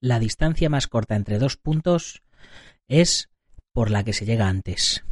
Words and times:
la 0.00 0.18
distancia 0.18 0.68
más 0.70 0.86
corta 0.86 1.14
entre 1.14 1.38
dos 1.38 1.56
puntos 1.56 2.22
es 2.88 3.28
por 3.72 3.90
la 3.90 4.02
que 4.04 4.12
se 4.12 4.24
llega 4.24 4.48
antes. 4.48 5.04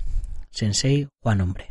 Sensei 0.51 1.09
Juan 1.23 1.41
Hombre. 1.41 1.69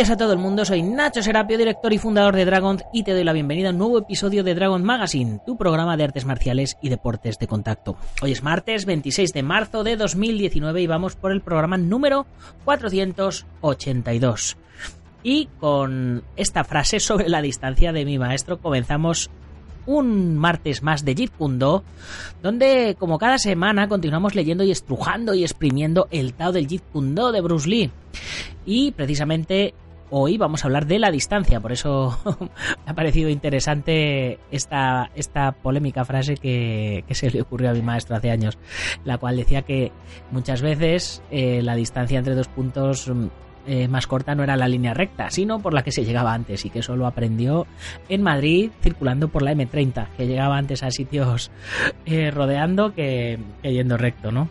Días 0.00 0.08
a 0.08 0.16
todo 0.16 0.32
el 0.32 0.38
mundo, 0.38 0.64
soy 0.64 0.82
Nacho 0.82 1.22
Serapio, 1.22 1.58
director 1.58 1.92
y 1.92 1.98
fundador 1.98 2.34
de 2.34 2.46
Dragon 2.46 2.80
y 2.90 3.02
te 3.02 3.12
doy 3.12 3.22
la 3.22 3.34
bienvenida 3.34 3.68
a 3.68 3.72
un 3.72 3.76
nuevo 3.76 3.98
episodio 3.98 4.42
de 4.42 4.54
Dragon 4.54 4.82
Magazine, 4.82 5.40
tu 5.44 5.58
programa 5.58 5.98
de 5.98 6.04
artes 6.04 6.24
marciales 6.24 6.78
y 6.80 6.88
deportes 6.88 7.38
de 7.38 7.46
contacto. 7.46 7.98
Hoy 8.22 8.32
es 8.32 8.42
martes 8.42 8.86
26 8.86 9.34
de 9.34 9.42
marzo 9.42 9.84
de 9.84 9.98
2019 9.98 10.80
y 10.80 10.86
vamos 10.86 11.16
por 11.16 11.32
el 11.32 11.42
programa 11.42 11.76
número 11.76 12.24
482. 12.64 14.56
Y 15.22 15.50
con 15.58 16.24
esta 16.34 16.64
frase 16.64 16.98
sobre 16.98 17.28
la 17.28 17.42
distancia 17.42 17.92
de 17.92 18.06
mi 18.06 18.18
maestro 18.18 18.58
comenzamos 18.58 19.28
un 19.84 20.38
martes 20.38 20.82
más 20.82 21.04
de 21.04 21.14
Jeet 21.14 21.32
Kune 21.36 21.82
donde 22.42 22.96
como 22.98 23.18
cada 23.18 23.36
semana 23.36 23.86
continuamos 23.86 24.34
leyendo 24.34 24.64
y 24.64 24.70
estrujando 24.70 25.34
y 25.34 25.42
exprimiendo 25.42 26.08
el 26.10 26.32
Tao 26.32 26.52
del 26.52 26.68
Jeet 26.68 26.84
Kune 26.90 27.32
de 27.32 27.40
Bruce 27.42 27.68
Lee. 27.68 27.90
Y 28.64 28.92
precisamente 28.92 29.74
hoy 30.10 30.36
vamos 30.36 30.64
a 30.64 30.66
hablar 30.66 30.86
de 30.86 30.98
la 30.98 31.10
distancia, 31.10 31.60
por 31.60 31.72
eso 31.72 32.18
me 32.84 32.92
ha 32.92 32.94
parecido 32.94 33.28
interesante 33.28 34.38
esta, 34.50 35.10
esta 35.14 35.52
polémica 35.52 36.04
frase 36.04 36.34
que, 36.34 37.04
se 37.10 37.30
le 37.30 37.42
ocurrió 37.42 37.70
a 37.70 37.72
mi 37.72 37.82
maestro 37.82 38.16
hace 38.16 38.30
años, 38.30 38.58
la 39.04 39.18
cual 39.18 39.36
decía 39.36 39.62
que 39.62 39.92
muchas 40.30 40.62
veces 40.62 41.22
eh, 41.30 41.62
la 41.62 41.76
distancia 41.76 42.18
entre 42.18 42.34
dos 42.34 42.48
puntos 42.48 43.10
eh, 43.66 43.88
más 43.88 44.06
corta 44.06 44.34
no 44.34 44.42
era 44.42 44.56
la 44.56 44.68
línea 44.68 44.94
recta, 44.94 45.30
sino 45.30 45.60
por 45.60 45.74
la 45.74 45.82
que 45.82 45.92
se 45.92 46.04
llegaba 46.04 46.32
antes 46.32 46.64
y 46.64 46.70
que 46.70 46.82
solo 46.82 47.06
aprendió 47.06 47.66
en 48.08 48.22
Madrid 48.22 48.70
circulando 48.82 49.28
por 49.28 49.42
la 49.42 49.52
M30, 49.52 50.08
que 50.16 50.26
llegaba 50.26 50.56
antes 50.56 50.82
a 50.82 50.90
sitios 50.90 51.50
eh, 52.06 52.30
rodeando 52.30 52.94
que, 52.94 53.38
yendo 53.62 53.98
recto, 53.98 54.32
¿no? 54.32 54.48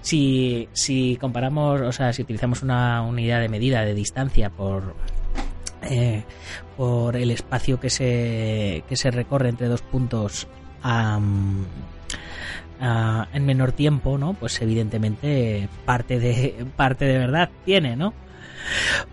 Si, 0.00 0.68
si 0.72 1.16
comparamos, 1.20 1.80
o 1.80 1.92
sea, 1.92 2.12
si 2.12 2.22
utilizamos 2.22 2.62
una 2.62 3.00
unidad 3.02 3.40
de 3.40 3.48
medida 3.48 3.84
de 3.84 3.94
distancia 3.94 4.50
por, 4.50 4.96
eh, 5.82 6.24
por 6.76 7.16
el 7.16 7.30
espacio 7.30 7.78
que 7.78 7.90
se, 7.90 8.82
que 8.88 8.96
se 8.96 9.12
recorre 9.12 9.50
entre 9.50 9.68
dos 9.68 9.82
puntos 9.82 10.48
en 12.82 13.46
menor 13.46 13.70
tiempo, 13.70 14.18
¿no? 14.18 14.34
Pues 14.34 14.60
evidentemente 14.60 15.68
parte 15.84 16.18
de, 16.18 16.66
parte 16.76 17.04
de 17.04 17.18
verdad 17.18 17.50
tiene, 17.64 17.94
¿no? 17.94 18.14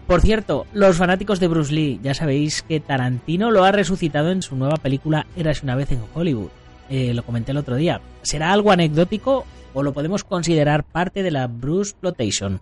Por 0.08 0.22
cierto, 0.22 0.66
los 0.74 0.98
fanáticos 0.98 1.40
de 1.40 1.48
Bruce 1.48 1.74
Lee, 1.74 2.00
ya 2.04 2.14
sabéis 2.14 2.62
que 2.62 2.80
Tarantino 2.80 3.52
lo 3.52 3.64
ha 3.64 3.72
resucitado 3.72 4.32
en 4.32 4.42
su 4.42 4.56
nueva 4.56 4.78
película 4.78 5.26
Eras 5.36 5.64
una 5.64 5.76
vez 5.76 5.92
en 5.92 6.02
Hollywood. 6.14 6.50
Eh, 6.90 7.14
lo 7.14 7.24
comenté 7.24 7.52
el 7.52 7.58
otro 7.58 7.76
día. 7.76 8.02
¿Será 8.22 8.52
algo 8.52 8.72
anecdótico 8.72 9.46
o 9.74 9.84
lo 9.84 9.94
podemos 9.94 10.24
considerar 10.24 10.84
parte 10.84 11.24
de 11.24 11.32
la 11.32 11.48
Bruce 11.48 11.96
Plotation? 12.00 12.62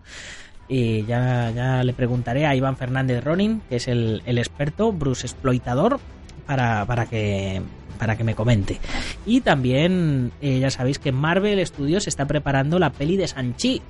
Ya, 0.69 1.51
ya 1.51 1.83
le 1.83 1.93
preguntaré 1.93 2.47
a 2.47 2.55
Iván 2.55 2.77
Fernández 2.77 3.23
Ronin, 3.23 3.61
que 3.69 3.75
es 3.75 3.87
el, 3.87 4.23
experto 4.25 4.91
Bruce 4.91 5.27
exploitador, 5.27 5.99
para, 6.47 6.83
para 6.87 7.05
que 7.05 7.61
para 7.97 8.17
que 8.17 8.23
me 8.23 8.35
comente. 8.35 8.79
Y 9.25 9.41
también 9.41 10.31
eh, 10.41 10.59
ya 10.59 10.69
sabéis 10.69 10.99
que 10.99 11.11
Marvel 11.11 11.65
Studios 11.65 12.07
está 12.07 12.25
preparando 12.25 12.77
la 12.79 12.91
peli 12.91 13.17
de 13.17 13.27
Sanchi, 13.27 13.81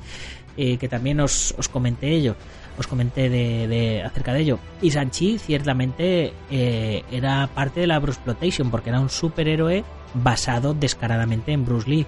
eh, 0.55 0.77
que 0.77 0.87
también 0.87 1.19
os, 1.19 1.55
os 1.57 1.67
comenté 1.67 2.11
ello 2.11 2.35
os 2.77 2.87
comenté 2.87 3.29
de, 3.29 4.01
acerca 4.03 4.33
de 4.33 4.41
ello. 4.41 4.59
Y 4.81 4.91
Sanchi 4.91 5.37
ciertamente 5.37 6.33
eh, 6.49 7.03
era 7.11 7.47
parte 7.47 7.81
de 7.81 7.87
la 7.87 7.99
Bruce 7.99 8.19
Plotation 8.23 8.71
porque 8.71 8.89
era 8.89 8.99
un 8.99 9.09
superhéroe 9.09 9.83
basado 10.13 10.73
descaradamente 10.73 11.51
en 11.51 11.65
Bruce 11.65 11.89
Lee. 11.89 12.05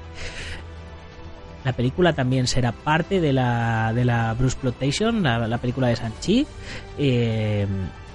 La 1.63 1.73
película 1.73 2.13
también 2.13 2.45
será 2.45 2.71
parte 2.71 3.19
de 3.19 3.33
la, 3.33 3.91
de 3.93 4.05
la 4.05 4.33
Bruce 4.35 4.57
Plotation, 4.59 5.23
la, 5.23 5.57
película 5.57 5.87
de 5.87 5.95
Sanchi. 5.95 6.45
Eh, 6.97 7.65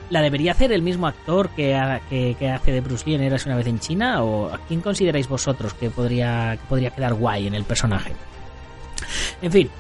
¿La 0.09 0.23
debería 0.23 0.53
hacer 0.53 0.73
el 0.73 0.83
mismo 0.83 1.07
actor 1.07 1.51
que, 1.51 2.37
que, 2.39 2.51
hace 2.51 2.73
de 2.73 2.81
Bruce 2.81 3.05
Lee 3.07 3.15
en 3.15 3.23
Eras 3.23 3.47
una 3.47 3.57
vez 3.57 3.67
en 3.67 3.79
China? 3.79 4.23
¿O 4.23 4.53
a 4.53 4.59
quién 4.67 4.81
consideráis 4.81 5.29
vosotros 5.29 5.75
que 5.75 5.91
podría, 5.91 6.57
que 6.61 6.67
podría 6.69 6.91
quedar 6.91 7.15
guay 7.15 7.47
en 7.47 7.55
el 7.55 7.65
personaje? 7.65 8.13
En 9.43 9.53
fin, 9.53 9.71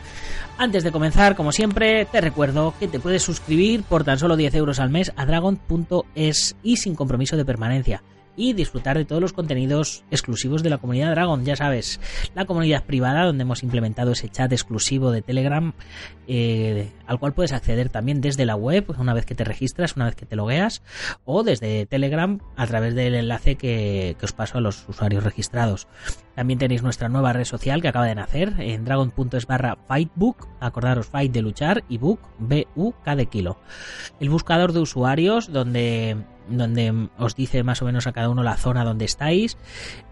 antes 0.60 0.84
de 0.84 0.92
comenzar, 0.92 1.36
como 1.36 1.52
siempre, 1.52 2.04
te 2.04 2.20
recuerdo 2.20 2.74
que 2.78 2.86
te 2.86 3.00
puedes 3.00 3.22
suscribir 3.22 3.82
por 3.82 4.04
tan 4.04 4.18
solo 4.18 4.36
10 4.36 4.54
euros 4.56 4.78
al 4.78 4.90
mes 4.90 5.10
a 5.16 5.24
dragon.es 5.24 6.54
y 6.62 6.76
sin 6.76 6.94
compromiso 6.94 7.38
de 7.38 7.46
permanencia 7.46 8.02
y 8.36 8.52
disfrutar 8.52 8.96
de 8.96 9.04
todos 9.04 9.20
los 9.20 9.32
contenidos 9.32 10.04
exclusivos 10.10 10.62
de 10.62 10.70
la 10.70 10.78
comunidad 10.78 11.10
Dragon. 11.10 11.44
Ya 11.44 11.56
sabes, 11.56 12.00
la 12.34 12.44
comunidad 12.44 12.84
privada 12.84 13.24
donde 13.24 13.42
hemos 13.42 13.62
implementado 13.62 14.12
ese 14.12 14.28
chat 14.28 14.52
exclusivo 14.52 15.10
de 15.10 15.22
Telegram 15.22 15.72
eh, 16.26 16.92
al 17.06 17.18
cual 17.18 17.34
puedes 17.34 17.52
acceder 17.52 17.88
también 17.88 18.20
desde 18.20 18.46
la 18.46 18.54
web 18.54 18.94
una 18.98 19.14
vez 19.14 19.26
que 19.26 19.34
te 19.34 19.44
registras, 19.44 19.96
una 19.96 20.04
vez 20.04 20.14
que 20.14 20.26
te 20.26 20.36
logueas 20.36 20.82
o 21.24 21.42
desde 21.42 21.86
Telegram 21.86 22.38
a 22.56 22.66
través 22.66 22.94
del 22.94 23.14
enlace 23.14 23.56
que, 23.56 24.16
os 24.22 24.32
paso 24.32 24.58
a 24.58 24.60
los 24.60 24.88
usuarios 24.88 25.24
registrados. 25.24 25.88
También 26.34 26.58
tenéis 26.58 26.82
nuestra 26.82 27.08
nueva 27.08 27.32
red 27.32 27.44
social 27.44 27.82
que 27.82 27.88
acaba 27.88 28.06
de 28.06 28.14
nacer 28.14 28.54
en 28.58 28.84
dragon.es 28.84 29.46
barra 29.46 29.76
fightbook, 29.88 30.48
acordaros 30.60 31.06
fight 31.06 31.32
de 31.32 31.42
luchar 31.42 31.84
y 31.88 31.98
book 31.98 32.20
B-U-K 32.38 33.16
de 33.16 33.26
kilo. 33.26 33.58
El 34.20 34.30
buscador 34.30 34.72
de 34.72 34.80
usuarios 34.80 35.52
donde 35.52 36.16
donde 36.50 37.08
os 37.18 37.34
dice 37.34 37.62
más 37.62 37.80
o 37.82 37.84
menos 37.84 38.06
a 38.06 38.12
cada 38.12 38.28
uno 38.28 38.42
la 38.42 38.56
zona 38.56 38.84
donde 38.84 39.04
estáis 39.04 39.56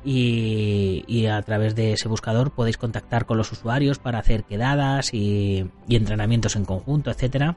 y, 0.05 1.27
a 1.27 1.43
través 1.43 1.75
de 1.75 1.93
ese 1.93 2.09
buscador 2.09 2.53
podéis 2.53 2.79
contactar 2.79 3.27
con 3.27 3.37
los 3.37 3.53
usuarios 3.53 3.99
para 3.99 4.19
hacer 4.19 4.45
quedadas 4.45 5.13
y, 5.13 5.71
entrenamientos 5.89 6.57
en 6.57 6.65
conjunto, 6.65 7.11
etcétera 7.11 7.57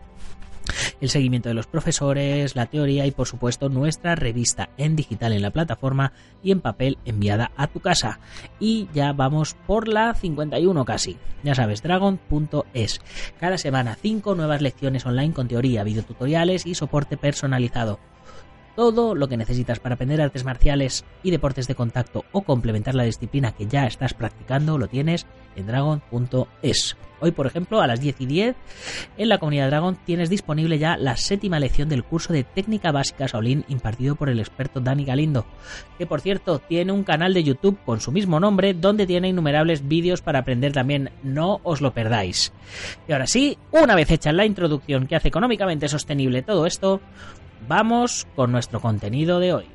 el 1.00 1.10
seguimiento 1.10 1.50
de 1.50 1.56
los 1.56 1.68
profesores, 1.68 2.56
la 2.56 2.68
teoría 2.68 3.06
y 3.06 3.12
por 3.12 3.28
supuesto 3.28 3.70
nuestra 3.70 4.16
revista 4.16 4.70
en 4.78 4.96
digital 4.96 5.34
en 5.34 5.42
la 5.42 5.52
plataforma 5.52 6.14
y 6.44 6.52
en 6.52 6.62
papel 6.62 6.98
enviada 7.06 7.52
a 7.58 7.68
tu 7.68 7.80
casa. 7.80 8.20
Y 8.60 8.88
ya 8.94 9.12
vamos 9.12 9.56
por 9.66 9.88
la 9.88 10.14
51 10.14 10.86
casi. 10.86 11.18
Ya 11.44 11.56
sabes, 11.56 11.82
dragon.es. 11.82 13.02
Cada 13.40 13.58
semana 13.58 13.98
5 14.00 14.36
nuevas 14.36 14.62
lecciones 14.62 15.06
online 15.06 15.34
con 15.34 15.48
teoría, 15.48 15.84
videotutoriales 15.84 16.66
y 16.66 16.76
soporte 16.76 17.18
personalizado. 17.18 18.00
Todo 18.76 19.16
lo 19.16 19.28
que 19.28 19.38
necesitas 19.38 19.80
para 19.80 19.96
aprender 19.96 20.22
artes 20.22 20.46
marciales 20.46 21.04
y 21.24 21.32
deportes 21.32 21.68
de 21.68 21.76
contacto 21.76 22.26
o 22.32 22.42
complementar 22.42 22.96
la 22.96 23.04
disciplina 23.04 23.52
que 23.52 23.68
ya 23.68 23.86
estás 23.86 24.14
practicando 24.14 24.78
lo 24.78 24.88
tienes 24.88 25.26
en 25.56 25.68
dragon.es. 25.68 26.96
Hoy, 27.24 27.30
por 27.32 27.46
ejemplo, 27.46 27.82
a 27.82 27.88
las 27.88 28.02
10 28.02 28.22
y 28.22 28.26
10, 28.26 28.56
en 29.18 29.30
la 29.30 29.38
comunidad 29.38 29.68
Dragon 29.68 29.96
tienes 29.96 30.32
disponible 30.32 30.80
ya 30.80 30.98
la 30.98 31.18
séptima 31.18 31.60
lección 31.60 31.88
del 31.88 32.04
curso 32.04 32.34
de 32.34 32.44
técnica 32.44 32.92
básica 32.92 33.28
Shaolin 33.28 33.64
impartido 33.68 34.16
por 34.16 34.28
el 34.28 34.40
experto 34.40 34.80
Dani 34.80 35.06
Galindo, 35.06 35.46
que 36.00 36.08
por 36.08 36.22
cierto 36.22 36.58
tiene 36.58 36.92
un 36.92 37.04
canal 37.04 37.36
de 37.36 37.44
YouTube 37.44 37.78
con 37.86 38.02
su 38.02 38.12
mismo 38.12 38.40
nombre 38.40 38.74
donde 38.74 39.06
tiene 39.06 39.30
innumerables 39.30 39.88
vídeos 39.88 40.24
para 40.24 40.40
aprender 40.40 40.72
también, 40.72 41.12
no 41.22 41.62
os 41.62 41.80
lo 41.80 41.94
perdáis. 41.94 42.54
Y 43.08 43.12
ahora 43.12 43.28
sí, 43.28 43.56
una 43.70 43.94
vez 43.94 44.10
hecha 44.10 44.32
la 44.32 44.48
introducción 44.48 45.06
que 45.06 45.16
hace 45.16 45.28
económicamente 45.28 45.90
sostenible 45.90 46.42
todo 46.42 46.66
esto, 46.66 47.02
vamos 47.68 48.28
con 48.36 48.52
nuestro 48.52 48.80
contenido 48.80 49.40
de 49.40 49.54
hoy. 49.54 49.66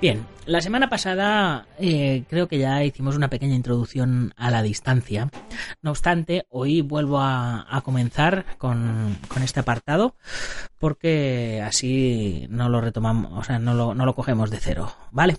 Bien, 0.00 0.26
la 0.50 0.60
semana 0.60 0.88
pasada 0.88 1.68
eh, 1.78 2.24
creo 2.28 2.48
que 2.48 2.58
ya 2.58 2.82
hicimos 2.82 3.14
una 3.14 3.30
pequeña 3.30 3.54
introducción 3.54 4.34
a 4.36 4.50
la 4.50 4.62
distancia. 4.62 5.30
No 5.80 5.90
obstante, 5.90 6.44
hoy 6.48 6.80
vuelvo 6.82 7.20
a, 7.20 7.80
comenzar 7.84 8.44
con, 8.58 9.16
este 9.44 9.60
apartado 9.60 10.16
porque 10.78 11.62
así 11.64 12.46
no 12.50 12.68
lo 12.68 12.80
retomamos, 12.80 13.32
o 13.38 13.44
sea, 13.44 13.60
no 13.60 13.74
lo, 13.74 13.94
no 13.94 14.04
lo 14.04 14.14
cogemos 14.16 14.50
de 14.50 14.58
cero, 14.58 14.92
¿vale? 15.12 15.36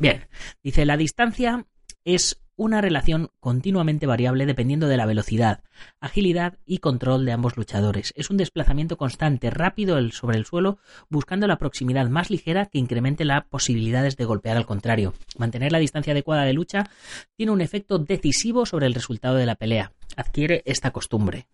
Bien, 0.00 0.26
dice 0.60 0.84
la 0.84 0.96
distancia 0.96 1.64
es 2.04 2.40
una 2.56 2.80
relación 2.80 3.30
continuamente 3.40 4.06
variable 4.06 4.46
dependiendo 4.46 4.88
de 4.88 4.96
la 4.96 5.06
velocidad, 5.06 5.62
agilidad 6.00 6.58
y 6.64 6.78
control 6.78 7.24
de 7.24 7.32
ambos 7.32 7.56
luchadores. 7.56 8.12
Es 8.16 8.30
un 8.30 8.38
desplazamiento 8.38 8.96
constante, 8.96 9.50
rápido 9.50 9.96
sobre 10.10 10.38
el 10.38 10.46
suelo, 10.46 10.78
buscando 11.08 11.46
la 11.46 11.58
proximidad 11.58 12.08
más 12.08 12.30
ligera 12.30 12.66
que 12.66 12.78
incremente 12.78 13.24
las 13.24 13.44
posibilidades 13.44 14.16
de 14.16 14.24
golpear 14.24 14.56
al 14.56 14.66
contrario. 14.66 15.14
Mantener 15.38 15.72
la 15.72 15.78
distancia 15.78 16.12
adecuada 16.12 16.44
de 16.44 16.54
lucha 16.54 16.90
tiene 17.36 17.52
un 17.52 17.60
efecto 17.60 17.98
decisivo 17.98 18.66
sobre 18.66 18.86
el 18.86 18.94
resultado 18.94 19.36
de 19.36 19.46
la 19.46 19.54
pelea. 19.54 19.92
Adquiere 20.16 20.62
esta 20.64 20.90
costumbre. 20.90 21.46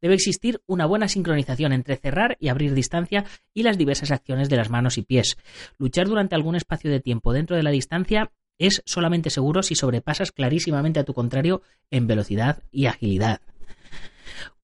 Debe 0.00 0.14
existir 0.14 0.60
una 0.66 0.86
buena 0.86 1.08
sincronización 1.08 1.72
entre 1.72 1.96
cerrar 1.96 2.36
y 2.40 2.48
abrir 2.48 2.74
distancia 2.74 3.24
y 3.54 3.62
las 3.62 3.78
diversas 3.78 4.10
acciones 4.10 4.48
de 4.48 4.56
las 4.56 4.70
manos 4.70 4.98
y 4.98 5.02
pies. 5.02 5.36
Luchar 5.78 6.08
durante 6.08 6.34
algún 6.34 6.56
espacio 6.56 6.90
de 6.90 7.00
tiempo 7.00 7.32
dentro 7.32 7.56
de 7.56 7.62
la 7.62 7.70
distancia 7.70 8.30
es 8.66 8.82
solamente 8.86 9.30
seguro 9.30 9.62
si 9.62 9.74
sobrepasas 9.74 10.32
clarísimamente 10.32 11.00
a 11.00 11.04
tu 11.04 11.14
contrario 11.14 11.62
en 11.90 12.06
velocidad 12.06 12.62
y 12.70 12.86
agilidad. 12.86 13.40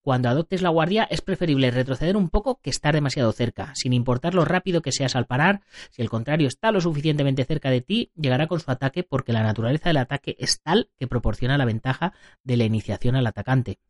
Cuando 0.00 0.28
adoptes 0.28 0.62
la 0.62 0.70
guardia 0.70 1.04
es 1.10 1.20
preferible 1.20 1.70
retroceder 1.70 2.16
un 2.16 2.30
poco 2.30 2.60
que 2.62 2.70
estar 2.70 2.94
demasiado 2.94 3.30
cerca. 3.32 3.72
Sin 3.74 3.92
importar 3.92 4.34
lo 4.34 4.44
rápido 4.44 4.80
que 4.80 4.92
seas 4.92 5.16
al 5.16 5.26
parar, 5.26 5.60
si 5.90 6.00
el 6.00 6.08
contrario 6.08 6.48
está 6.48 6.72
lo 6.72 6.80
suficientemente 6.80 7.44
cerca 7.44 7.68
de 7.70 7.82
ti, 7.82 8.10
llegará 8.14 8.46
con 8.46 8.60
su 8.60 8.70
ataque 8.70 9.02
porque 9.02 9.34
la 9.34 9.42
naturaleza 9.42 9.90
del 9.90 9.98
ataque 9.98 10.36
es 10.38 10.62
tal 10.62 10.88
que 10.98 11.08
proporciona 11.08 11.58
la 11.58 11.66
ventaja 11.66 12.14
de 12.42 12.56
la 12.56 12.64
iniciación 12.64 13.16
al 13.16 13.26
atacante 13.26 13.80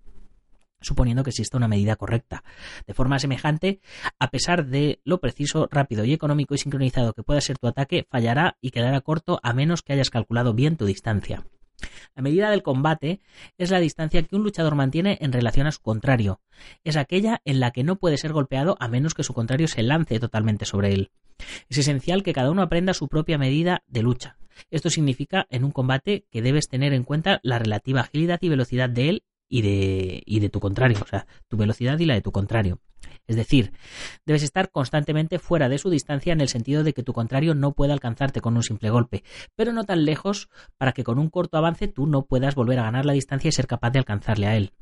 suponiendo 0.80 1.24
que 1.24 1.30
exista 1.30 1.56
una 1.56 1.68
medida 1.68 1.96
correcta. 1.96 2.44
De 2.86 2.94
forma 2.94 3.18
semejante, 3.18 3.80
a 4.18 4.30
pesar 4.30 4.66
de 4.66 5.00
lo 5.04 5.20
preciso, 5.20 5.68
rápido 5.70 6.04
y 6.04 6.12
económico 6.12 6.54
y 6.54 6.58
sincronizado 6.58 7.12
que 7.12 7.22
pueda 7.22 7.40
ser 7.40 7.58
tu 7.58 7.66
ataque, 7.66 8.06
fallará 8.10 8.56
y 8.60 8.70
quedará 8.70 9.00
corto 9.00 9.40
a 9.42 9.52
menos 9.52 9.82
que 9.82 9.92
hayas 9.92 10.10
calculado 10.10 10.54
bien 10.54 10.76
tu 10.76 10.86
distancia. 10.86 11.44
La 12.16 12.22
medida 12.22 12.50
del 12.50 12.62
combate 12.62 13.20
es 13.56 13.70
la 13.70 13.78
distancia 13.78 14.22
que 14.22 14.34
un 14.34 14.42
luchador 14.42 14.74
mantiene 14.74 15.18
en 15.20 15.32
relación 15.32 15.66
a 15.66 15.72
su 15.72 15.80
contrario. 15.80 16.40
Es 16.82 16.96
aquella 16.96 17.40
en 17.44 17.60
la 17.60 17.70
que 17.70 17.84
no 17.84 17.96
puede 17.96 18.18
ser 18.18 18.32
golpeado 18.32 18.76
a 18.80 18.88
menos 18.88 19.14
que 19.14 19.22
su 19.22 19.34
contrario 19.34 19.68
se 19.68 19.82
lance 19.82 20.18
totalmente 20.18 20.64
sobre 20.64 20.92
él. 20.92 21.10
Es 21.68 21.78
esencial 21.78 22.24
que 22.24 22.32
cada 22.32 22.50
uno 22.50 22.62
aprenda 22.62 22.94
su 22.94 23.06
propia 23.06 23.38
medida 23.38 23.84
de 23.86 24.02
lucha. 24.02 24.36
Esto 24.70 24.90
significa 24.90 25.46
en 25.50 25.64
un 25.64 25.70
combate 25.70 26.24
que 26.30 26.42
debes 26.42 26.68
tener 26.68 26.92
en 26.92 27.04
cuenta 27.04 27.38
la 27.44 27.60
relativa 27.60 28.00
agilidad 28.00 28.40
y 28.42 28.48
velocidad 28.48 28.90
de 28.90 29.08
él 29.08 29.22
y 29.48 29.62
de, 29.62 30.22
y 30.24 30.40
de 30.40 30.48
tu 30.48 30.60
contrario, 30.60 30.98
o 31.02 31.06
sea, 31.06 31.26
tu 31.48 31.56
velocidad 31.56 31.98
y 31.98 32.04
la 32.04 32.14
de 32.14 32.22
tu 32.22 32.32
contrario. 32.32 32.80
Es 33.26 33.36
decir, 33.36 33.72
debes 34.24 34.42
estar 34.42 34.70
constantemente 34.70 35.38
fuera 35.38 35.68
de 35.68 35.78
su 35.78 35.90
distancia 35.90 36.32
en 36.32 36.40
el 36.40 36.48
sentido 36.48 36.82
de 36.82 36.94
que 36.94 37.02
tu 37.02 37.12
contrario 37.12 37.54
no 37.54 37.72
pueda 37.72 37.92
alcanzarte 37.92 38.40
con 38.40 38.56
un 38.56 38.62
simple 38.62 38.88
golpe, 38.88 39.22
pero 39.54 39.72
no 39.72 39.84
tan 39.84 40.06
lejos 40.06 40.48
para 40.78 40.92
que 40.92 41.04
con 41.04 41.18
un 41.18 41.28
corto 41.28 41.58
avance 41.58 41.88
tú 41.88 42.06
no 42.06 42.24
puedas 42.24 42.54
volver 42.54 42.78
a 42.78 42.84
ganar 42.84 43.04
la 43.04 43.12
distancia 43.12 43.48
y 43.48 43.52
ser 43.52 43.66
capaz 43.66 43.90
de 43.90 43.98
alcanzarle 43.98 44.46
a 44.46 44.56
él. 44.56 44.72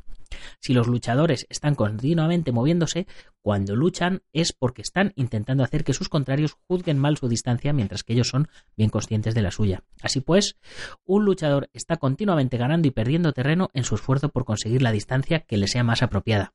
Si 0.61 0.75
los 0.75 0.87
luchadores 0.87 1.47
están 1.49 1.75
continuamente 1.75 2.53
moviéndose, 2.53 3.07
cuando 3.43 3.77
luchan 3.77 4.23
es 4.33 4.53
porque 4.53 4.83
están 4.83 5.13
intentando 5.17 5.63
hacer 5.63 5.85
que 5.85 5.93
sus 5.93 6.09
contrarios 6.09 6.57
juzguen 6.67 6.99
mal 6.99 7.17
su 7.17 7.29
distancia 7.29 7.73
mientras 7.73 8.03
que 8.03 8.13
ellos 8.13 8.29
son 8.29 8.49
bien 8.77 8.91
conscientes 8.91 9.35
de 9.35 9.43
la 9.43 9.51
suya. 9.51 9.85
Así 10.03 10.21
pues, 10.21 10.57
un 11.05 11.25
luchador 11.25 11.71
está 11.73 11.97
continuamente 11.97 12.57
ganando 12.57 12.89
y 12.89 12.91
perdiendo 12.91 13.33
terreno 13.33 13.71
en 13.73 13.85
su 13.85 13.95
esfuerzo 13.95 14.31
por 14.31 14.45
conseguir 14.45 14.83
la 14.83 14.93
distancia 14.93 15.41
que 15.41 15.57
le 15.57 15.69
sea 15.69 15.85
más 15.85 16.03
apropiada. 16.03 16.55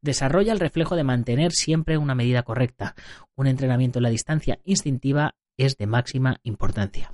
Desarrolla 0.00 0.52
el 0.52 0.60
reflejo 0.60 0.94
de 0.94 1.04
mantener 1.04 1.52
siempre 1.52 1.98
una 1.98 2.14
medida 2.14 2.42
correcta. 2.42 2.94
Un 3.34 3.46
entrenamiento 3.46 3.98
en 3.98 4.04
la 4.04 4.10
distancia 4.10 4.58
instintiva 4.64 5.34
es 5.56 5.76
de 5.76 5.86
máxima 5.86 6.38
importancia. 6.42 7.10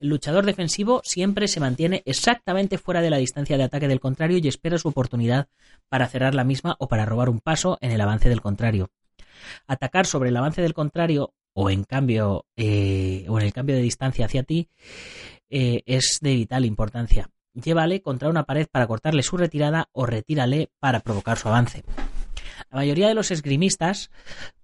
El 0.00 0.08
luchador 0.08 0.46
defensivo 0.46 1.00
siempre 1.04 1.48
se 1.48 1.60
mantiene 1.60 2.02
exactamente 2.06 2.78
fuera 2.78 3.00
de 3.00 3.10
la 3.10 3.18
distancia 3.18 3.56
de 3.56 3.64
ataque 3.64 3.88
del 3.88 4.00
contrario 4.00 4.38
y 4.38 4.48
espera 4.48 4.78
su 4.78 4.88
oportunidad 4.88 5.48
para 5.88 6.08
cerrar 6.08 6.34
la 6.34 6.44
misma 6.44 6.76
o 6.78 6.88
para 6.88 7.06
robar 7.06 7.28
un 7.28 7.40
paso 7.40 7.78
en 7.80 7.90
el 7.90 8.00
avance 8.00 8.28
del 8.28 8.40
contrario. 8.40 8.90
Atacar 9.66 10.06
sobre 10.06 10.30
el 10.30 10.36
avance 10.36 10.62
del 10.62 10.74
contrario 10.74 11.34
o 11.52 11.70
en 11.70 11.84
cambio 11.84 12.46
eh, 12.56 13.26
o 13.28 13.38
en 13.38 13.46
el 13.46 13.52
cambio 13.52 13.76
de 13.76 13.82
distancia 13.82 14.26
hacia 14.26 14.42
ti 14.42 14.68
eh, 15.50 15.82
es 15.86 16.18
de 16.20 16.34
vital 16.34 16.64
importancia. 16.64 17.30
Llévale 17.54 18.02
contra 18.02 18.28
una 18.28 18.44
pared 18.44 18.66
para 18.70 18.88
cortarle 18.88 19.22
su 19.22 19.36
retirada 19.36 19.88
o 19.92 20.06
retírale 20.06 20.70
para 20.80 21.00
provocar 21.00 21.38
su 21.38 21.48
avance. 21.48 21.84
La 22.70 22.78
mayoría 22.78 23.06
de 23.06 23.14
los 23.14 23.30
esgrimistas, 23.30 24.10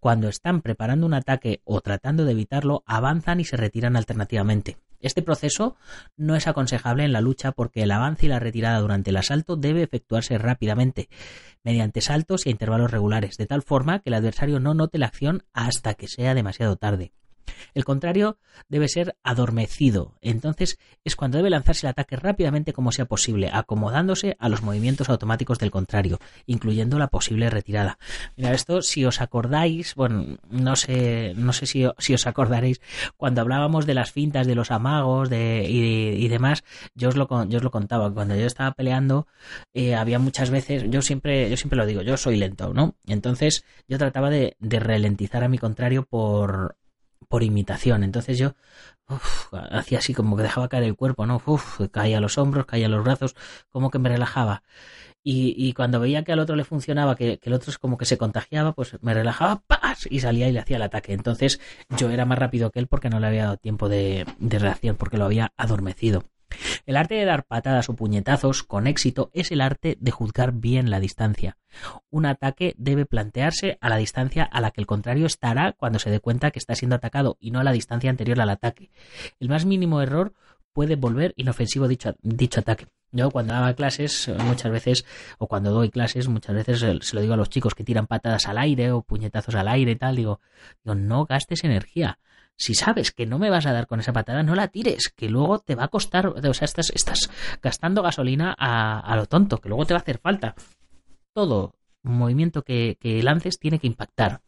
cuando 0.01 0.29
están 0.29 0.63
preparando 0.63 1.07
un 1.07 1.15
ataque 1.15 1.61
o 1.65 1.81
tratando 1.81 2.25
de 2.25 2.33
evitarlo, 2.33 2.83
avanzan 2.87 3.39
y 3.39 3.45
se 3.45 3.57
retiran 3.57 3.97
alternativamente. 3.97 4.77
Este 5.01 5.23
proceso 5.23 5.77
no 6.17 6.37
es 6.37 6.47
aconsejable 6.47 7.05
en 7.05 7.13
la 7.13 7.21
lucha 7.21 7.53
porque 7.53 7.83
el 7.83 7.91
avance 7.91 8.27
y 8.27 8.29
la 8.29 8.39
retirada 8.39 8.79
durante 8.81 9.11
el 9.11 9.17
asalto 9.17 9.57
debe 9.57 9.83
efectuarse 9.83 10.37
rápidamente, 10.39 11.09
mediante 11.65 12.01
saltos 12.01 12.47
y 12.47 12.51
a 12.51 12.53
intervalos 12.53 12.91
regulares, 12.91 13.37
de 13.37 13.47
tal 13.47 13.63
forma 13.63 14.01
que 14.01 14.11
el 14.11 14.15
adversario 14.15 14.61
no 14.61 14.75
note 14.75 14.99
la 14.99 15.07
acción 15.07 15.45
hasta 15.53 15.95
que 15.95 16.09
sea 16.09 16.35
demasiado 16.35 16.77
tarde. 16.77 17.13
El 17.75 17.85
contrario 17.85 18.39
debe 18.69 18.89
ser 18.89 19.17
adormecido. 19.23 20.15
Entonces 20.21 20.79
es 21.05 21.17
cuando 21.17 21.39
debe 21.39 21.51
lanzarse 21.51 21.87
el 21.87 21.91
ataque 21.91 22.17
rápidamente 22.17 22.73
como 22.73 22.93
sea 22.93 23.07
posible, 23.07 23.51
acomodándose 23.53 24.37
a 24.39 24.49
los 24.49 24.63
movimientos 24.63 25.09
automáticos 25.09 25.59
del 25.59 25.71
contrario, 25.71 26.19
incluyendo 26.47 26.99
la 26.99 27.09
posible 27.09 27.51
retirada. 27.51 27.99
Mira, 28.37 28.53
esto 28.53 28.83
si 28.83 29.05
os 29.05 29.21
acordáis, 29.21 29.95
bueno, 29.95 30.39
no 30.51 30.77
sé, 30.77 31.35
no 31.37 31.53
sé 31.53 31.67
si, 31.67 31.85
os 31.85 32.27
acordaréis, 32.27 32.81
cuando 33.17 33.41
hablábamos 33.41 33.87
de 33.87 33.95
las 33.95 34.13
fintas, 34.13 34.47
de 34.47 34.55
los 34.55 34.71
amagos 34.71 35.31
de, 35.31 35.67
y, 35.69 36.29
demás, 36.29 36.65
yo 36.95 37.09
os, 37.09 37.17
lo, 37.17 37.29
yo 37.49 37.59
os 37.59 37.65
lo 37.65 37.71
contaba. 37.71 38.13
Cuando 38.13 38.37
yo 38.37 38.47
estaba 38.47 38.73
peleando, 38.73 39.27
eh, 39.75 39.95
había 39.95 40.19
muchas 40.19 40.51
veces, 40.51 40.85
yo 40.89 41.03
siempre, 41.03 41.49
yo 41.51 41.57
siempre 41.57 41.77
lo 41.77 41.87
digo, 41.87 42.03
yo 42.03 42.17
soy 42.17 42.37
lento, 42.37 42.73
¿no? 42.75 42.97
Entonces 43.07 43.65
yo 43.89 43.99
trataba 43.99 44.31
de, 44.31 44.57
de 44.59 44.81
ralentizar 44.81 45.45
a 45.45 45.49
mi 45.49 45.59
contrario 45.59 46.05
por 46.05 46.77
por 47.29 47.43
imitación. 47.43 48.05
Entonces 48.05 48.39
yo 48.39 48.55
hacía 49.71 49.99
así 49.99 50.15
como 50.15 50.37
que 50.37 50.43
dejaba 50.43 50.69
caer 50.69 50.85
el 50.85 50.97
cuerpo, 50.97 51.27
¿no? 51.27 51.43
Uf, 51.45 51.81
caía 51.91 52.21
los 52.21 52.39
hombros, 52.39 52.67
caía 52.67 52.89
los 52.89 53.05
brazos, 53.05 53.35
como 53.71 53.91
que 53.91 53.99
me 53.99 54.09
relajaba. 54.09 54.63
Y, 55.23 55.55
y 55.57 55.75
cuando 55.75 56.01
veía 56.01 56.25
que 56.25 56.33
al 56.33 56.39
otro 56.39 56.57
le 56.57 56.65
funcionaba, 56.65 57.15
que, 57.17 57.39
el 57.43 57.53
otro 57.53 57.73
como 57.81 57.99
que 57.99 58.07
se 58.07 58.19
contagiaba, 58.19 58.73
pues 58.73 58.97
me 59.03 59.15
relajaba, 59.15 59.63
¡pas! 59.67 60.07
y 60.11 60.21
salía 60.21 60.49
y 60.49 60.53
le 60.53 60.61
hacía 60.61 60.77
el 60.77 60.83
ataque. 60.83 61.13
Entonces 61.13 61.61
yo 61.91 62.11
era 62.11 62.25
más 62.25 62.39
rápido 62.39 62.71
que 62.71 62.79
él 62.81 62.87
porque 62.87 63.11
no 63.11 63.21
le 63.21 63.27
había 63.27 63.45
dado 63.45 63.57
tiempo 63.59 63.89
de, 63.89 64.27
de 64.39 64.59
reacción, 64.59 64.97
porque 64.97 65.19
lo 65.19 65.25
había 65.27 65.53
adormecido. 65.57 66.25
El 66.87 66.97
arte 66.97 67.15
de 67.15 67.25
dar 67.25 67.45
patadas 67.45 67.89
o 67.89 67.97
puñetazos 67.97 68.63
con 68.63 68.87
éxito 68.87 69.31
es 69.33 69.51
el 69.51 69.61
arte 69.61 69.97
de 70.01 70.11
juzgar 70.11 70.53
bien 70.53 70.91
la 70.91 71.01
distancia. 71.01 71.57
Un 72.11 72.27
ataque 72.27 72.75
debe 72.79 73.07
plantearse 73.07 73.79
a 73.81 73.89
la 73.89 73.97
distancia 73.97 74.45
a 74.45 74.61
la 74.61 74.71
que 74.71 74.81
el 74.81 74.87
contrario 74.87 75.27
estará 75.27 75.73
cuando 75.73 75.99
se 75.99 76.11
dé 76.11 76.21
cuenta 76.21 76.51
que 76.51 76.59
está 76.59 76.75
siendo 76.75 76.97
atacado 76.97 77.37
y 77.41 77.51
no 77.51 77.61
a 77.61 77.65
la 77.65 77.73
distancia 77.73 78.11
anterior 78.11 78.41
al 78.41 78.51
ataque. 78.51 78.91
El 79.39 79.49
más 79.49 79.65
mínimo 79.65 80.01
error 80.03 80.35
puede 80.73 80.97
volver 80.97 81.35
inofensivo 81.37 81.89
dicho, 81.89 82.15
dicho 82.23 82.61
ataque. 82.61 82.87
Yo 83.13 83.31
cuando 83.31 83.55
daba 83.55 83.75
clases 83.75 84.31
muchas 84.45 84.71
veces, 84.71 85.05
o 85.39 85.49
cuando 85.49 85.73
doy 85.73 85.91
clases 85.91 86.29
muchas 86.29 86.55
veces 86.55 86.79
se 86.79 87.17
lo 87.17 87.21
digo 87.21 87.35
a 87.35 87.37
los 87.37 87.51
chicos 87.51 87.75
que 87.75 87.83
tiran 87.83 88.07
patadas 88.07 88.47
al 88.47 88.59
aire 88.59 88.93
o 88.93 89.03
puñetazos 89.03 89.57
al 89.57 89.67
aire 89.67 89.93
y 89.93 89.97
tal, 89.97 90.15
digo, 90.15 90.41
digo 90.85 90.95
no 90.95 91.27
gastes 91.27 91.65
energía 91.65 92.19
si 92.61 92.75
sabes 92.75 93.11
que 93.11 93.25
no 93.25 93.39
me 93.39 93.49
vas 93.49 93.65
a 93.65 93.73
dar 93.73 93.87
con 93.87 94.01
esa 94.01 94.13
patada, 94.13 94.43
no 94.43 94.55
la 94.55 94.69
tires, 94.69 95.09
que 95.09 95.31
luego 95.31 95.61
te 95.61 95.75
va 95.75 95.85
a 95.85 95.89
costar, 95.89 96.27
o 96.27 96.55
sea, 96.55 96.67
estás, 96.67 96.91
estás 96.95 97.31
gastando 97.63 98.03
gasolina 98.03 98.55
a, 98.57 99.17
lo 99.17 99.25
tonto, 99.25 99.63
que 99.63 99.71
luego 99.71 99.87
te 99.87 99.95
va 99.95 100.01
a 100.01 100.03
hacer 100.03 100.19
falta. 100.19 100.55
Todo 101.33 101.75
movimiento 102.03 102.63
que, 102.63 102.99
que 103.01 103.23
lances 103.23 103.59
tiene 103.59 103.79
que 103.79 103.87
impactar. 103.87 104.43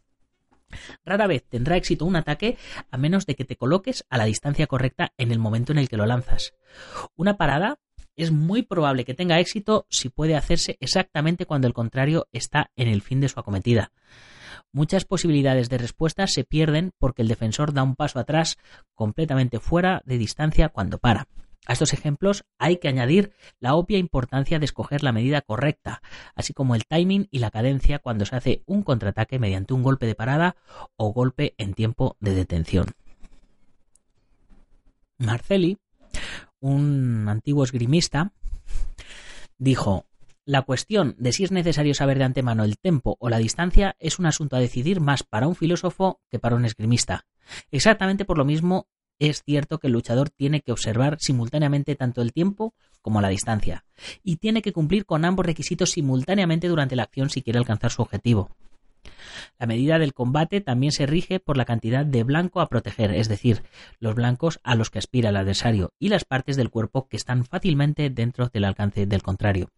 Rara 1.03 1.25
vez 1.25 1.43
tendrá 1.49 1.75
éxito 1.75 2.05
un 2.05 2.15
ataque 2.15 2.55
a 2.91 2.97
menos 2.97 3.25
de 3.25 3.33
que 3.33 3.45
te 3.45 3.57
coloques 3.57 4.05
a 4.11 4.19
la 4.19 4.25
distancia 4.25 4.67
correcta 4.67 5.11
en 5.17 5.31
el 5.31 5.39
momento 5.39 5.71
en 5.71 5.79
el 5.79 5.89
que 5.89 5.97
lo 5.97 6.05
lanzas. 6.05 6.53
Una 7.15 7.35
parada 7.35 7.79
es 8.15 8.31
muy 8.31 8.63
probable 8.63 9.05
que 9.05 9.13
tenga 9.13 9.39
éxito 9.39 9.85
si 9.89 10.09
puede 10.09 10.35
hacerse 10.35 10.77
exactamente 10.79 11.45
cuando 11.45 11.67
el 11.67 11.73
contrario 11.73 12.27
está 12.31 12.71
en 12.75 12.87
el 12.87 13.01
fin 13.01 13.19
de 13.19 13.29
su 13.29 13.39
acometida. 13.39 13.91
Muchas 14.71 15.05
posibilidades 15.05 15.69
de 15.69 15.77
respuesta 15.77 16.25
se 16.27 16.43
pierden 16.43 16.91
porque 16.97 17.21
el 17.21 17.27
defensor 17.27 17.73
da 17.73 17.83
un 17.83 17.95
paso 17.95 18.19
atrás 18.19 18.57
completamente 18.95 19.59
fuera 19.59 20.01
de 20.05 20.17
distancia 20.17 20.69
cuando 20.69 20.97
para. 20.97 21.27
A 21.65 21.73
estos 21.73 21.93
ejemplos 21.93 22.43
hay 22.59 22.77
que 22.77 22.89
añadir 22.89 23.31
la 23.59 23.75
obvia 23.75 23.97
importancia 23.97 24.59
de 24.59 24.65
escoger 24.65 25.01
la 25.01 25.13
medida 25.13 25.41
correcta, 25.41 26.01
así 26.35 26.53
como 26.53 26.75
el 26.75 26.85
timing 26.85 27.27
y 27.31 27.39
la 27.39 27.51
cadencia 27.51 27.99
cuando 27.99 28.25
se 28.25 28.35
hace 28.35 28.63
un 28.65 28.83
contraataque 28.83 29.39
mediante 29.39 29.73
un 29.73 29.81
golpe 29.81 30.05
de 30.05 30.15
parada 30.15 30.57
o 30.97 31.13
golpe 31.13 31.53
en 31.57 31.73
tiempo 31.73 32.17
de 32.19 32.35
detención. 32.35 32.87
Marcelli, 35.17 35.77
un 36.63 37.27
antiguo 37.27 37.65
esgrimista, 37.65 38.31
dijo 39.57 40.05
la 40.45 40.61
cuestión 40.61 41.15
de 41.17 41.33
si 41.33 41.43
es 41.43 41.51
necesario 41.51 41.93
saber 41.93 42.17
de 42.17 42.23
antemano 42.23 42.63
el 42.63 42.77
tempo 42.77 43.17
o 43.19 43.29
la 43.29 43.37
distancia 43.37 43.95
es 43.99 44.17
un 44.17 44.25
asunto 44.25 44.55
a 44.55 44.59
decidir 44.59 45.01
más 45.01 45.23
para 45.23 45.47
un 45.47 45.55
filósofo 45.55 46.21
que 46.29 46.39
para 46.39 46.55
un 46.55 46.65
esgrimista. 46.65 47.25
Exactamente 47.69 48.23
por 48.23 48.37
lo 48.37 48.45
mismo 48.45 48.87
es 49.19 49.43
cierto 49.43 49.77
que 49.77 49.87
el 49.87 49.93
luchador 49.93 50.29
tiene 50.29 50.61
que 50.61 50.71
observar 50.71 51.17
simultáneamente 51.19 51.95
tanto 51.95 52.21
el 52.21 52.31
tiempo 52.31 52.73
como 53.01 53.19
la 53.19 53.27
distancia, 53.27 53.83
y 54.23 54.37
tiene 54.37 54.61
que 54.61 54.71
cumplir 54.71 55.05
con 55.05 55.25
ambos 55.25 55.45
requisitos 55.45 55.91
simultáneamente 55.91 56.69
durante 56.69 56.95
la 56.95 57.03
acción 57.03 57.29
si 57.29 57.41
quiere 57.41 57.59
alcanzar 57.59 57.91
su 57.91 58.01
objetivo. 58.01 58.49
La 59.59 59.65
medida 59.65 59.99
del 59.99 60.13
combate 60.13 60.61
también 60.61 60.91
se 60.91 61.05
rige 61.05 61.39
por 61.39 61.57
la 61.57 61.65
cantidad 61.65 62.05
de 62.05 62.23
blanco 62.23 62.61
a 62.61 62.69
proteger, 62.69 63.13
es 63.13 63.27
decir, 63.27 63.63
los 63.99 64.15
blancos 64.15 64.59
a 64.63 64.75
los 64.75 64.89
que 64.89 64.99
aspira 64.99 65.29
el 65.29 65.37
adversario 65.37 65.93
y 65.99 66.09
las 66.09 66.25
partes 66.25 66.55
del 66.55 66.69
cuerpo 66.69 67.07
que 67.07 67.17
están 67.17 67.45
fácilmente 67.45 68.09
dentro 68.09 68.49
del 68.49 68.65
alcance 68.65 69.05
del 69.05 69.23
contrario. 69.23 69.69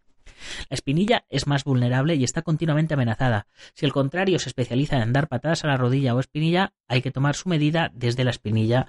La 0.68 0.74
espinilla 0.74 1.24
es 1.28 1.46
más 1.46 1.64
vulnerable 1.64 2.14
y 2.14 2.24
está 2.24 2.42
continuamente 2.42 2.94
amenazada. 2.94 3.46
Si 3.74 3.86
el 3.86 3.92
contrario 3.92 4.38
se 4.38 4.48
especializa 4.48 5.02
en 5.02 5.12
dar 5.12 5.28
patadas 5.28 5.64
a 5.64 5.68
la 5.68 5.76
rodilla 5.76 6.14
o 6.14 6.20
espinilla, 6.20 6.72
hay 6.88 7.02
que 7.02 7.10
tomar 7.10 7.34
su 7.36 7.48
medida 7.48 7.90
desde 7.94 8.24
la 8.24 8.30
espinilla 8.30 8.88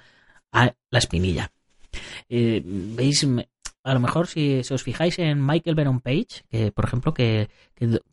a 0.52 0.74
la 0.90 1.00
espinilla. 1.00 1.52
Eh, 2.30 2.62
¿Veis? 2.66 3.26
A 3.88 3.94
lo 3.94 4.01
mejor 4.01 4.27
si, 4.27 4.60
os 4.70 4.84
fijáis 4.84 5.17
en 5.17 5.46
Michael 5.46 5.77
Venom 5.77 6.01
Page, 6.01 6.44
que 6.50 6.74
por 6.74 6.84
ejemplo 6.84 7.13
que, 7.13 7.48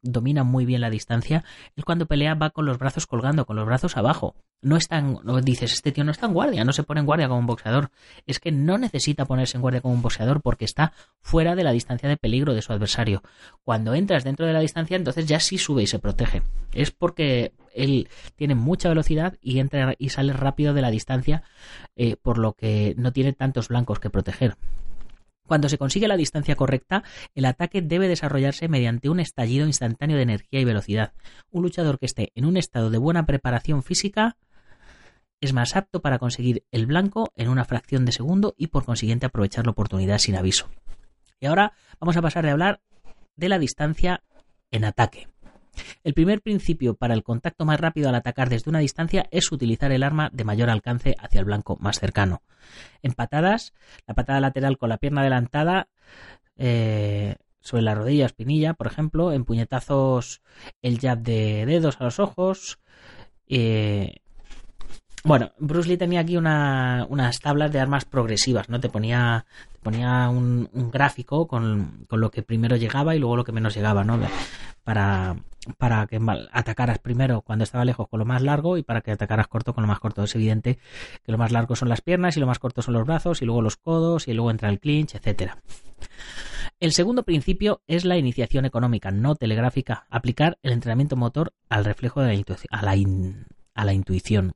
domina 0.02 0.44
muy 0.44 0.66
bien 0.66 0.80
la 0.80 0.88
distancia, 0.88 1.42
él 1.74 1.84
cuando 1.84 2.06
pelea 2.06 2.36
va 2.36 2.50
con 2.50 2.64
los 2.64 2.78
brazos 2.78 3.08
colgando, 3.08 3.44
con 3.44 3.56
los 3.56 3.66
brazos 3.66 3.96
abajo. 3.96 4.36
No 4.62 4.76
está 4.76 5.00
no 5.00 5.40
dices, 5.40 5.72
este 5.72 5.90
tío 5.90 6.04
no 6.04 6.12
está 6.12 6.26
en 6.26 6.32
guardia, 6.32 6.64
no 6.64 6.72
se 6.72 6.84
pone 6.84 7.00
en 7.00 7.06
guardia 7.06 7.26
como 7.26 7.40
un 7.40 7.46
boxeador. 7.46 7.90
Es 8.24 8.38
que 8.38 8.52
no 8.52 8.78
necesita 8.78 9.24
ponerse 9.24 9.56
en 9.56 9.62
guardia 9.62 9.80
como 9.80 9.94
un 9.94 10.02
boxeador 10.02 10.42
porque 10.42 10.64
está 10.64 10.92
fuera 11.20 11.56
de 11.56 11.64
la 11.64 11.72
distancia 11.72 12.08
de 12.08 12.18
peligro 12.18 12.54
de 12.54 12.62
su 12.62 12.72
adversario. 12.72 13.24
Cuando 13.64 13.94
entras 13.94 14.22
dentro 14.22 14.46
de 14.46 14.52
la 14.52 14.60
distancia, 14.60 14.96
entonces 14.96 15.26
ya 15.26 15.40
sí 15.40 15.58
sube 15.58 15.82
y 15.82 15.88
se 15.88 15.98
protege. 15.98 16.42
Es 16.70 16.92
porque 16.92 17.52
él 17.74 18.08
tiene 18.36 18.54
mucha 18.54 18.88
velocidad 18.88 19.38
y 19.42 19.58
entra 19.58 19.96
y 19.98 20.10
sale 20.10 20.34
rápido 20.34 20.72
de 20.72 20.82
la 20.82 20.92
distancia, 20.92 21.42
eh, 21.96 22.14
por 22.14 22.38
lo 22.38 22.52
que 22.52 22.94
no 22.96 23.12
tiene 23.12 23.32
tantos 23.32 23.66
blancos 23.66 23.98
que 23.98 24.08
proteger. 24.08 24.56
Cuando 25.46 25.68
se 25.68 25.78
consigue 25.78 26.08
la 26.08 26.16
distancia 26.16 26.56
correcta, 26.56 27.04
el 27.34 27.44
ataque 27.44 27.82
debe 27.82 28.08
desarrollarse 28.08 28.68
mediante 28.68 29.10
un 29.10 29.20
estallido 29.20 29.66
instantáneo 29.66 30.16
de 30.16 30.22
energía 30.22 30.60
y 30.60 30.64
velocidad. 30.64 31.12
Un 31.50 31.62
luchador 31.62 31.98
que 31.98 32.06
esté 32.06 32.32
en 32.34 32.46
un 32.46 32.56
estado 32.56 32.90
de 32.90 32.98
buena 32.98 33.26
preparación 33.26 33.82
física 33.82 34.38
es 35.40 35.52
más 35.52 35.76
apto 35.76 36.00
para 36.00 36.18
conseguir 36.18 36.64
el 36.70 36.86
blanco 36.86 37.30
en 37.36 37.50
una 37.50 37.66
fracción 37.66 38.06
de 38.06 38.12
segundo 38.12 38.54
y 38.56 38.68
por 38.68 38.86
consiguiente 38.86 39.26
aprovechar 39.26 39.66
la 39.66 39.72
oportunidad 39.72 40.18
sin 40.18 40.36
aviso. 40.36 40.70
Y 41.40 41.46
ahora 41.46 41.74
vamos 42.00 42.16
a 42.16 42.22
pasar 42.22 42.44
de 42.44 42.50
hablar 42.50 42.80
de 43.36 43.50
la 43.50 43.58
distancia 43.58 44.22
en 44.70 44.84
ataque. 44.84 45.28
El 46.02 46.14
primer 46.14 46.40
principio 46.42 46.94
para 46.94 47.14
el 47.14 47.22
contacto 47.22 47.64
más 47.64 47.80
rápido 47.80 48.08
al 48.08 48.14
atacar 48.14 48.48
desde 48.48 48.70
una 48.70 48.80
distancia 48.80 49.26
es 49.30 49.50
utilizar 49.52 49.92
el 49.92 50.02
arma 50.02 50.30
de 50.32 50.44
mayor 50.44 50.70
alcance 50.70 51.14
hacia 51.18 51.40
el 51.40 51.44
blanco 51.44 51.76
más 51.80 51.98
cercano. 51.98 52.42
En 53.02 53.12
patadas, 53.12 53.72
la 54.06 54.14
patada 54.14 54.40
lateral 54.40 54.78
con 54.78 54.88
la 54.88 54.98
pierna 54.98 55.20
adelantada 55.20 55.88
eh, 56.56 57.36
sobre 57.60 57.82
la 57.82 57.94
rodilla 57.94 58.26
espinilla, 58.26 58.74
por 58.74 58.86
ejemplo, 58.86 59.32
en 59.32 59.44
puñetazos 59.44 60.42
el 60.82 60.98
jab 61.00 61.18
de 61.18 61.64
dedos 61.66 62.00
a 62.00 62.04
los 62.04 62.20
ojos, 62.20 62.78
eh, 63.48 64.16
bueno, 65.24 65.52
Bruce 65.58 65.88
Lee 65.88 65.96
tenía 65.96 66.20
aquí 66.20 66.36
unas 66.36 67.40
tablas 67.40 67.72
de 67.72 67.80
armas 67.80 68.04
progresivas, 68.04 68.68
¿no? 68.68 68.78
Te 68.78 68.90
ponía, 68.90 69.46
te 69.72 69.78
ponía 69.78 70.28
un, 70.28 70.68
gráfico 70.92 71.46
con, 71.46 72.06
lo 72.10 72.30
que 72.30 72.42
primero 72.42 72.76
llegaba 72.76 73.16
y 73.16 73.18
luego 73.18 73.36
lo 73.36 73.44
que 73.44 73.52
menos 73.52 73.74
llegaba, 73.74 74.04
¿no? 74.04 74.20
Para, 74.84 75.36
para 75.78 76.06
que 76.06 76.20
atacaras 76.52 76.98
primero 76.98 77.40
cuando 77.40 77.64
estaba 77.64 77.86
lejos 77.86 78.06
con 78.08 78.18
lo 78.18 78.26
más 78.26 78.42
largo 78.42 78.76
y 78.76 78.82
para 78.82 79.00
que 79.00 79.12
atacaras 79.12 79.48
corto 79.48 79.72
con 79.72 79.82
lo 79.82 79.88
más 79.88 79.98
corto. 79.98 80.22
Es 80.24 80.34
evidente 80.34 80.78
que 81.24 81.32
lo 81.32 81.38
más 81.38 81.52
largo 81.52 81.74
son 81.74 81.88
las 81.88 82.02
piernas 82.02 82.36
y 82.36 82.40
lo 82.40 82.46
más 82.46 82.58
corto 82.58 82.82
son 82.82 82.92
los 82.92 83.06
brazos 83.06 83.40
y 83.40 83.46
luego 83.46 83.62
los 83.62 83.76
codos 83.76 84.28
y 84.28 84.34
luego 84.34 84.50
entra 84.50 84.68
el 84.68 84.78
clinch, 84.78 85.14
etcétera. 85.14 85.62
El 86.80 86.92
segundo 86.92 87.22
principio 87.22 87.80
es 87.86 88.04
la 88.04 88.18
iniciación 88.18 88.66
económica, 88.66 89.10
no 89.10 89.36
telegráfica, 89.36 90.06
aplicar 90.10 90.58
el 90.62 90.72
entrenamiento 90.72 91.16
motor 91.16 91.54
al 91.70 91.86
reflejo 91.86 92.20
de 92.20 92.34
la, 92.36 92.56
a 92.70 92.82
la, 92.82 92.94
a 93.74 93.84
la 93.86 93.92
intuición. 93.94 94.54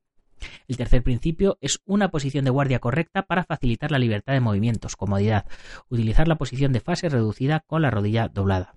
El 0.67 0.77
tercer 0.77 1.03
principio 1.03 1.59
es 1.61 1.81
una 1.85 2.11
posición 2.11 2.45
de 2.45 2.51
guardia 2.51 2.79
correcta 2.79 3.23
para 3.23 3.45
facilitar 3.45 3.91
la 3.91 3.99
libertad 3.99 4.33
de 4.33 4.41
movimientos, 4.41 4.97
comodidad, 4.97 5.47
utilizar 5.89 6.29
la 6.29 6.37
posición 6.37 6.73
de 6.73 6.81
fase 6.81 7.09
reducida 7.09 7.61
con 7.67 7.83
la 7.83 7.91
rodilla 7.91 8.29
doblada. 8.29 8.75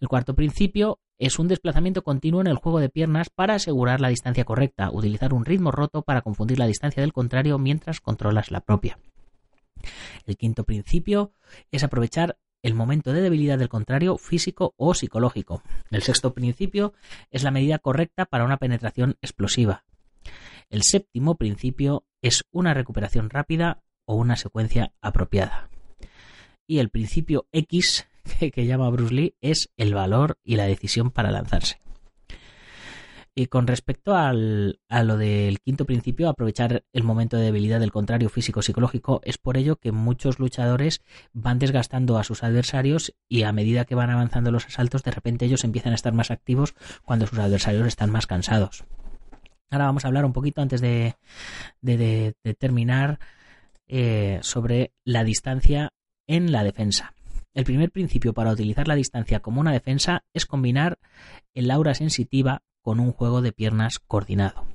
El 0.00 0.08
cuarto 0.08 0.34
principio 0.34 1.00
es 1.18 1.38
un 1.38 1.48
desplazamiento 1.48 2.02
continuo 2.02 2.40
en 2.40 2.46
el 2.46 2.56
juego 2.56 2.78
de 2.78 2.88
piernas 2.88 3.30
para 3.30 3.54
asegurar 3.54 4.00
la 4.00 4.08
distancia 4.08 4.44
correcta, 4.44 4.90
utilizar 4.90 5.32
un 5.32 5.44
ritmo 5.44 5.70
roto 5.70 6.02
para 6.02 6.22
confundir 6.22 6.58
la 6.58 6.66
distancia 6.66 7.00
del 7.00 7.12
contrario 7.12 7.58
mientras 7.58 8.00
controlas 8.00 8.50
la 8.50 8.60
propia. 8.60 8.98
El 10.26 10.36
quinto 10.36 10.64
principio 10.64 11.32
es 11.70 11.84
aprovechar 11.84 12.38
el 12.62 12.74
momento 12.74 13.12
de 13.12 13.20
debilidad 13.20 13.58
del 13.58 13.68
contrario 13.68 14.18
físico 14.18 14.74
o 14.76 14.94
psicológico. 14.94 15.62
El 15.90 16.02
sexto 16.02 16.34
principio 16.34 16.94
es 17.30 17.44
la 17.44 17.50
medida 17.50 17.78
correcta 17.78 18.26
para 18.26 18.44
una 18.44 18.56
penetración 18.56 19.16
explosiva. 19.22 19.84
El 20.68 20.82
séptimo 20.82 21.36
principio 21.36 22.04
es 22.22 22.44
una 22.50 22.74
recuperación 22.74 23.30
rápida 23.30 23.82
o 24.04 24.16
una 24.16 24.36
secuencia 24.36 24.92
apropiada. 25.00 25.70
Y 26.66 26.78
el 26.78 26.90
principio 26.90 27.46
X 27.52 28.06
que, 28.52 28.66
llama 28.66 28.90
Bruce 28.90 29.14
Lee 29.14 29.36
es 29.40 29.70
el 29.76 29.94
valor 29.94 30.38
y 30.42 30.56
la 30.56 30.66
decisión 30.66 31.10
para 31.10 31.30
lanzarse. 31.30 31.80
Y 33.38 33.48
con 33.48 33.66
respecto 33.66 34.16
al, 34.16 34.80
a 34.88 35.02
lo 35.02 35.18
del 35.18 35.60
quinto 35.60 35.84
principio, 35.84 36.30
aprovechar 36.30 36.84
el 36.94 37.02
momento 37.04 37.36
de 37.36 37.44
debilidad 37.44 37.78
del 37.78 37.92
contrario 37.92 38.30
físico-psicológico, 38.30 39.20
es 39.24 39.36
por 39.36 39.58
ello 39.58 39.76
que 39.76 39.92
muchos 39.92 40.38
luchadores 40.38 41.02
van 41.34 41.58
desgastando 41.58 42.16
a 42.16 42.24
sus 42.24 42.42
adversarios 42.42 43.14
y 43.28 43.42
a 43.42 43.52
medida 43.52 43.84
que 43.84 43.94
van 43.94 44.08
avanzando 44.08 44.50
los 44.50 44.64
asaltos, 44.64 45.02
de 45.02 45.10
repente 45.10 45.44
ellos 45.44 45.64
empiezan 45.64 45.92
a 45.92 45.96
estar 45.96 46.14
más 46.14 46.30
activos 46.30 46.74
cuando 47.04 47.26
sus 47.26 47.38
adversarios 47.38 47.86
están 47.86 48.10
más 48.10 48.26
cansados. 48.26 48.86
Ahora 49.70 49.86
vamos 49.86 50.04
a 50.04 50.08
hablar 50.08 50.24
un 50.24 50.32
poquito 50.32 50.62
antes 50.62 50.80
de, 50.80 51.16
terminar 52.58 53.18
eh, 53.88 54.38
sobre 54.42 54.92
la 55.04 55.24
distancia 55.24 55.90
en 56.26 56.52
la 56.52 56.64
defensa. 56.64 57.14
El 57.54 57.64
primer 57.64 57.90
principio 57.90 58.34
para 58.34 58.52
utilizar 58.52 58.86
la 58.86 58.94
distancia 58.94 59.40
como 59.40 59.60
una 59.60 59.72
defensa 59.72 60.24
es 60.34 60.46
combinar 60.46 60.98
el 61.54 61.70
aura 61.70 61.94
sensitiva 61.94 62.62
con 62.82 63.00
un 63.00 63.12
juego 63.12 63.42
de 63.42 63.52
piernas 63.52 63.98
coordinado. 63.98 64.66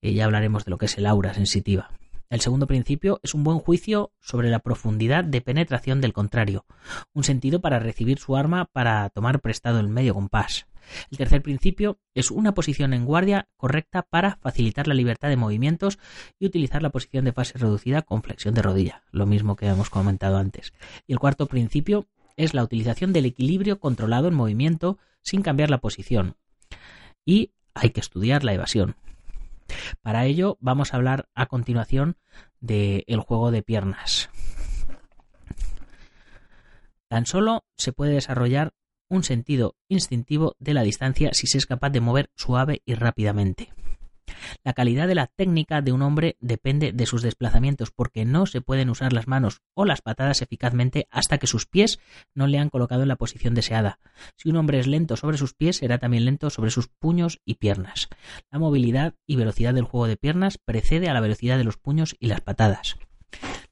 Y 0.00 0.14
ya 0.14 0.24
hablaremos 0.24 0.64
de 0.64 0.70
lo 0.70 0.78
que 0.78 0.86
es 0.86 0.96
el 0.96 1.06
aura 1.06 1.34
sensitiva. 1.34 1.90
El 2.30 2.40
segundo 2.40 2.68
principio 2.68 3.18
es 3.24 3.34
un 3.34 3.42
buen 3.42 3.58
juicio 3.58 4.12
sobre 4.20 4.50
la 4.50 4.60
profundidad 4.60 5.24
de 5.24 5.40
penetración 5.40 6.00
del 6.00 6.12
contrario, 6.12 6.64
un 7.12 7.24
sentido 7.24 7.60
para 7.60 7.80
recibir 7.80 8.20
su 8.20 8.36
arma 8.36 8.66
para 8.66 9.10
tomar 9.10 9.40
prestado 9.40 9.80
el 9.80 9.88
medio 9.88 10.14
compás. 10.14 10.68
El 11.10 11.18
tercer 11.18 11.42
principio 11.42 11.98
es 12.14 12.30
una 12.30 12.54
posición 12.54 12.94
en 12.94 13.04
guardia 13.04 13.48
correcta 13.56 14.02
para 14.02 14.36
facilitar 14.36 14.86
la 14.86 14.94
libertad 14.94 15.28
de 15.28 15.36
movimientos 15.36 15.98
y 16.38 16.46
utilizar 16.46 16.82
la 16.82 16.90
posición 16.90 17.24
de 17.24 17.32
fase 17.32 17.58
reducida 17.58 18.02
con 18.02 18.22
flexión 18.22 18.54
de 18.54 18.62
rodilla, 18.62 19.02
lo 19.10 19.26
mismo 19.26 19.56
que 19.56 19.66
hemos 19.66 19.90
comentado 19.90 20.36
antes. 20.36 20.72
Y 21.08 21.12
el 21.14 21.18
cuarto 21.18 21.46
principio 21.46 22.06
es 22.36 22.54
la 22.54 22.62
utilización 22.62 23.12
del 23.12 23.26
equilibrio 23.26 23.80
controlado 23.80 24.28
en 24.28 24.34
movimiento 24.34 24.98
sin 25.20 25.42
cambiar 25.42 25.68
la 25.68 25.78
posición. 25.78 26.36
Y 27.24 27.54
hay 27.74 27.90
que 27.90 28.00
estudiar 28.00 28.44
la 28.44 28.54
evasión. 28.54 28.94
Para 30.02 30.24
ello 30.26 30.56
vamos 30.60 30.92
a 30.92 30.96
hablar 30.96 31.28
a 31.34 31.46
continuación 31.46 32.16
del 32.60 33.20
juego 33.20 33.50
de 33.50 33.62
piernas. 33.62 34.30
Tan 37.08 37.26
solo 37.26 37.64
se 37.76 37.92
puede 37.92 38.12
desarrollar 38.12 38.72
un 39.08 39.24
sentido 39.24 39.76
instintivo 39.88 40.54
de 40.60 40.74
la 40.74 40.82
distancia 40.82 41.30
si 41.32 41.48
se 41.48 41.58
es 41.58 41.66
capaz 41.66 41.90
de 41.90 42.00
mover 42.00 42.30
suave 42.36 42.82
y 42.84 42.94
rápidamente. 42.94 43.72
La 44.64 44.72
calidad 44.72 45.08
de 45.08 45.14
la 45.14 45.26
técnica 45.26 45.82
de 45.82 45.92
un 45.92 46.02
hombre 46.02 46.36
depende 46.40 46.92
de 46.92 47.06
sus 47.06 47.22
desplazamientos 47.22 47.90
porque 47.90 48.24
no 48.24 48.46
se 48.46 48.60
pueden 48.60 48.90
usar 48.90 49.12
las 49.12 49.26
manos 49.26 49.62
o 49.74 49.84
las 49.84 50.02
patadas 50.02 50.42
eficazmente 50.42 51.06
hasta 51.10 51.38
que 51.38 51.46
sus 51.46 51.66
pies 51.66 51.98
no 52.34 52.46
le 52.46 52.58
han 52.58 52.70
colocado 52.70 53.02
en 53.02 53.08
la 53.08 53.16
posición 53.16 53.54
deseada. 53.54 53.98
Si 54.36 54.48
un 54.48 54.56
hombre 54.56 54.78
es 54.78 54.86
lento 54.86 55.16
sobre 55.16 55.38
sus 55.38 55.54
pies, 55.54 55.76
será 55.76 55.98
también 55.98 56.24
lento 56.24 56.50
sobre 56.50 56.70
sus 56.70 56.88
puños 56.88 57.40
y 57.44 57.54
piernas. 57.54 58.08
La 58.50 58.58
movilidad 58.58 59.14
y 59.26 59.36
velocidad 59.36 59.74
del 59.74 59.84
juego 59.84 60.06
de 60.06 60.16
piernas 60.16 60.58
precede 60.58 61.08
a 61.08 61.14
la 61.14 61.20
velocidad 61.20 61.58
de 61.58 61.64
los 61.64 61.76
puños 61.76 62.16
y 62.18 62.26
las 62.26 62.40
patadas. 62.40 62.96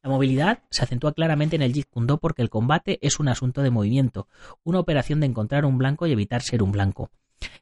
La 0.03 0.11
movilidad 0.11 0.63
se 0.71 0.85
acentúa 0.85 1.13
claramente 1.13 1.57
en 1.57 1.63
el 1.63 1.73
Jeet 1.73 1.89
Kune 1.91 2.17
porque 2.19 2.43
el 2.43 2.51
combate 2.51 2.99
es 3.03 3.19
un 3.19 3.29
asunto 3.29 3.63
de 3.63 3.71
movimiento, 3.71 4.29
una 4.63 4.79
operación 4.79 5.21
de 5.21 5.27
encontrar 5.27 5.65
un 5.65 5.79
blanco 5.79 6.07
y 6.07 6.13
evitar 6.13 6.43
ser 6.43 6.63
un 6.63 6.73
blanco. 6.73 7.11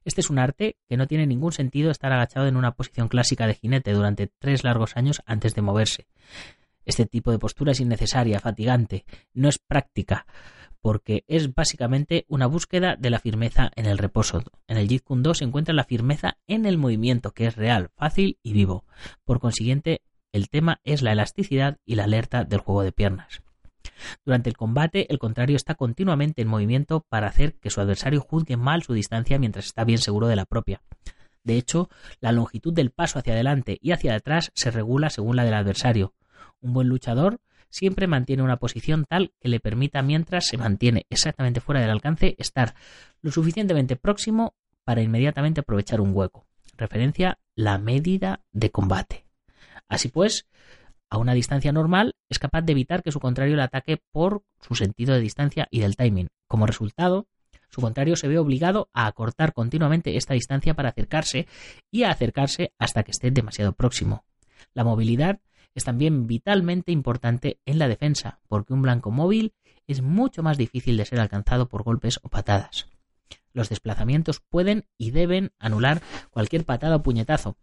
Este 0.04 0.20
es 0.20 0.30
un 0.30 0.38
arte 0.38 0.76
que 0.88 0.96
no 0.96 1.06
tiene 1.06 1.26
ningún 1.26 1.52
sentido 1.52 1.90
estar 1.90 2.12
agachado 2.12 2.46
en 2.46 2.56
una 2.56 2.72
posición 2.72 3.08
clásica 3.08 3.46
de 3.46 3.54
jinete 3.54 3.92
durante 3.92 4.28
tres 4.38 4.64
largos 4.64 4.96
años 4.96 5.22
antes 5.26 5.54
de 5.54 5.62
moverse. 5.62 6.06
Este 6.84 7.06
tipo 7.06 7.32
de 7.32 7.38
postura 7.38 7.72
es 7.72 7.80
innecesaria, 7.80 8.38
fatigante, 8.38 9.04
no 9.34 9.48
es 9.48 9.58
práctica, 9.58 10.26
porque 10.80 11.24
es 11.26 11.52
básicamente 11.52 12.24
una 12.28 12.46
búsqueda 12.46 12.94
de 12.94 13.10
la 13.10 13.18
firmeza 13.18 13.72
en 13.74 13.86
el 13.86 13.98
reposo. 13.98 14.44
En 14.68 14.76
el 14.76 14.88
Jeet 14.88 15.02
se 15.34 15.44
encuentra 15.44 15.74
la 15.74 15.82
firmeza 15.82 16.38
en 16.46 16.64
el 16.64 16.78
movimiento, 16.78 17.32
que 17.32 17.46
es 17.46 17.56
real, 17.56 17.90
fácil 17.96 18.38
y 18.44 18.52
vivo. 18.52 18.84
Por 19.24 19.40
consiguiente, 19.40 20.02
el 20.30 20.48
tema 20.48 20.80
es 20.84 21.02
la 21.02 21.10
elasticidad 21.12 21.78
y 21.84 21.96
la 21.96 22.04
alerta 22.04 22.44
del 22.44 22.60
juego 22.60 22.84
de 22.84 22.92
piernas. 22.92 23.42
Durante 24.24 24.50
el 24.50 24.56
combate, 24.56 25.10
el 25.10 25.18
contrario 25.18 25.56
está 25.56 25.74
continuamente 25.74 26.42
en 26.42 26.48
movimiento 26.48 27.04
para 27.08 27.28
hacer 27.28 27.54
que 27.54 27.70
su 27.70 27.80
adversario 27.80 28.20
juzgue 28.20 28.56
mal 28.56 28.82
su 28.82 28.92
distancia 28.92 29.38
mientras 29.38 29.66
está 29.66 29.84
bien 29.84 29.98
seguro 29.98 30.26
de 30.26 30.36
la 30.36 30.46
propia. 30.46 30.82
De 31.44 31.56
hecho, 31.56 31.88
la 32.20 32.32
longitud 32.32 32.72
del 32.72 32.90
paso 32.90 33.18
hacia 33.18 33.32
adelante 33.32 33.78
y 33.80 33.92
hacia 33.92 34.14
atrás 34.14 34.50
se 34.54 34.70
regula 34.70 35.10
según 35.10 35.36
la 35.36 35.44
del 35.44 35.54
adversario. 35.54 36.12
Un 36.60 36.72
buen 36.72 36.88
luchador 36.88 37.40
siempre 37.70 38.06
mantiene 38.06 38.42
una 38.42 38.56
posición 38.56 39.04
tal 39.08 39.32
que 39.40 39.48
le 39.48 39.60
permita, 39.60 40.02
mientras 40.02 40.46
se 40.46 40.56
mantiene 40.56 41.06
exactamente 41.10 41.60
fuera 41.60 41.80
del 41.80 41.90
alcance, 41.90 42.34
estar 42.38 42.74
lo 43.20 43.30
suficientemente 43.30 43.96
próximo 43.96 44.54
para 44.84 45.02
inmediatamente 45.02 45.60
aprovechar 45.60 46.00
un 46.00 46.10
hueco. 46.14 46.46
Referencia 46.76 47.38
la 47.54 47.78
medida 47.78 48.40
de 48.52 48.70
combate. 48.70 49.26
Así 49.88 50.08
pues, 50.08 50.46
a 51.16 51.18
una 51.18 51.32
distancia 51.32 51.72
normal, 51.72 52.14
es 52.28 52.38
capaz 52.38 52.60
de 52.62 52.72
evitar 52.72 53.02
que 53.02 53.10
su 53.10 53.20
contrario 53.20 53.56
le 53.56 53.62
ataque 53.62 54.02
por 54.12 54.42
su 54.60 54.74
sentido 54.74 55.14
de 55.14 55.20
distancia 55.20 55.66
y 55.70 55.80
del 55.80 55.96
timing. 55.96 56.28
Como 56.46 56.66
resultado, 56.66 57.26
su 57.70 57.80
contrario 57.80 58.16
se 58.16 58.28
ve 58.28 58.38
obligado 58.38 58.90
a 58.92 59.06
acortar 59.06 59.54
continuamente 59.54 60.18
esta 60.18 60.34
distancia 60.34 60.74
para 60.74 60.90
acercarse 60.90 61.48
y 61.90 62.02
a 62.02 62.10
acercarse 62.10 62.74
hasta 62.78 63.02
que 63.02 63.12
esté 63.12 63.30
demasiado 63.30 63.72
próximo. 63.72 64.24
La 64.74 64.84
movilidad 64.84 65.40
es 65.74 65.84
también 65.84 66.26
vitalmente 66.26 66.92
importante 66.92 67.60
en 67.64 67.78
la 67.78 67.88
defensa, 67.88 68.40
porque 68.46 68.74
un 68.74 68.82
blanco 68.82 69.10
móvil 69.10 69.54
es 69.86 70.02
mucho 70.02 70.42
más 70.42 70.58
difícil 70.58 70.98
de 70.98 71.06
ser 71.06 71.18
alcanzado 71.18 71.68
por 71.68 71.82
golpes 71.82 72.20
o 72.22 72.28
patadas. 72.28 72.88
Los 73.54 73.70
desplazamientos 73.70 74.40
pueden 74.40 74.84
y 74.98 75.12
deben 75.12 75.52
anular 75.58 76.02
cualquier 76.30 76.64
patada 76.64 76.96
o 76.96 77.02
puñetazo. 77.02 77.56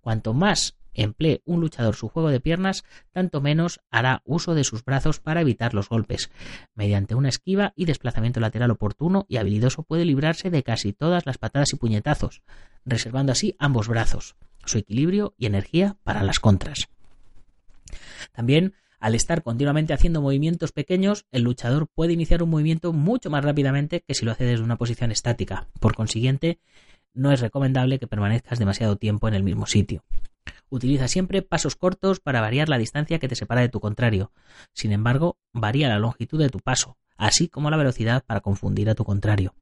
Cuanto 0.00 0.32
más 0.32 0.76
emplee 1.02 1.42
un 1.44 1.60
luchador 1.60 1.94
su 1.94 2.08
juego 2.08 2.30
de 2.30 2.40
piernas, 2.40 2.84
tanto 3.12 3.40
menos 3.40 3.80
hará 3.90 4.22
uso 4.24 4.54
de 4.54 4.64
sus 4.64 4.84
brazos 4.84 5.20
para 5.20 5.40
evitar 5.40 5.74
los 5.74 5.88
golpes. 5.88 6.30
Mediante 6.74 7.14
una 7.14 7.28
esquiva 7.28 7.72
y 7.76 7.84
desplazamiento 7.84 8.40
lateral 8.40 8.70
oportuno 8.70 9.26
y 9.28 9.36
habilidoso 9.36 9.82
puede 9.82 10.04
librarse 10.04 10.50
de 10.50 10.62
casi 10.62 10.92
todas 10.92 11.26
las 11.26 11.38
patadas 11.38 11.72
y 11.72 11.76
puñetazos, 11.76 12.42
reservando 12.84 13.32
así 13.32 13.56
ambos 13.58 13.88
brazos, 13.88 14.36
su 14.64 14.78
equilibrio 14.78 15.34
y 15.38 15.46
energía 15.46 15.96
para 16.04 16.22
las 16.22 16.38
contras. 16.38 16.88
También, 18.32 18.74
al 18.98 19.14
estar 19.14 19.42
continuamente 19.42 19.92
haciendo 19.92 20.22
movimientos 20.22 20.72
pequeños, 20.72 21.26
el 21.30 21.42
luchador 21.42 21.86
puede 21.86 22.14
iniciar 22.14 22.42
un 22.42 22.50
movimiento 22.50 22.92
mucho 22.92 23.30
más 23.30 23.44
rápidamente 23.44 24.02
que 24.06 24.14
si 24.14 24.24
lo 24.24 24.32
hace 24.32 24.44
desde 24.44 24.64
una 24.64 24.76
posición 24.76 25.12
estática. 25.12 25.68
Por 25.80 25.94
consiguiente, 25.94 26.58
no 27.16 27.32
es 27.32 27.40
recomendable 27.40 27.98
que 27.98 28.06
permanezcas 28.06 28.58
demasiado 28.58 28.96
tiempo 28.96 29.26
en 29.26 29.34
el 29.34 29.42
mismo 29.42 29.66
sitio. 29.66 30.04
Utiliza 30.68 31.08
siempre 31.08 31.42
pasos 31.42 31.74
cortos 31.74 32.20
para 32.20 32.40
variar 32.40 32.68
la 32.68 32.78
distancia 32.78 33.18
que 33.18 33.28
te 33.28 33.34
separa 33.34 33.62
de 33.62 33.68
tu 33.68 33.80
contrario. 33.80 34.32
Sin 34.72 34.92
embargo, 34.92 35.38
varía 35.52 35.88
la 35.88 35.98
longitud 35.98 36.38
de 36.38 36.50
tu 36.50 36.60
paso, 36.60 36.98
así 37.16 37.48
como 37.48 37.70
la 37.70 37.76
velocidad 37.76 38.24
para 38.24 38.40
confundir 38.40 38.90
a 38.90 38.94
tu 38.94 39.04
contrario. 39.04 39.54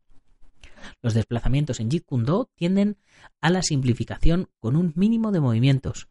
Los 1.01 1.15
desplazamientos 1.15 1.81
en 1.81 1.91
Jeet 1.91 2.05
Kune 2.05 2.25
Do 2.25 2.51
tienden 2.55 2.99
a 3.41 3.51
la 3.51 3.63
simplificación 3.63 4.49
con 4.59 4.77
un 4.77 4.93
mínimo 4.97 5.33
de 5.33 5.41
movimientos. 5.41 6.09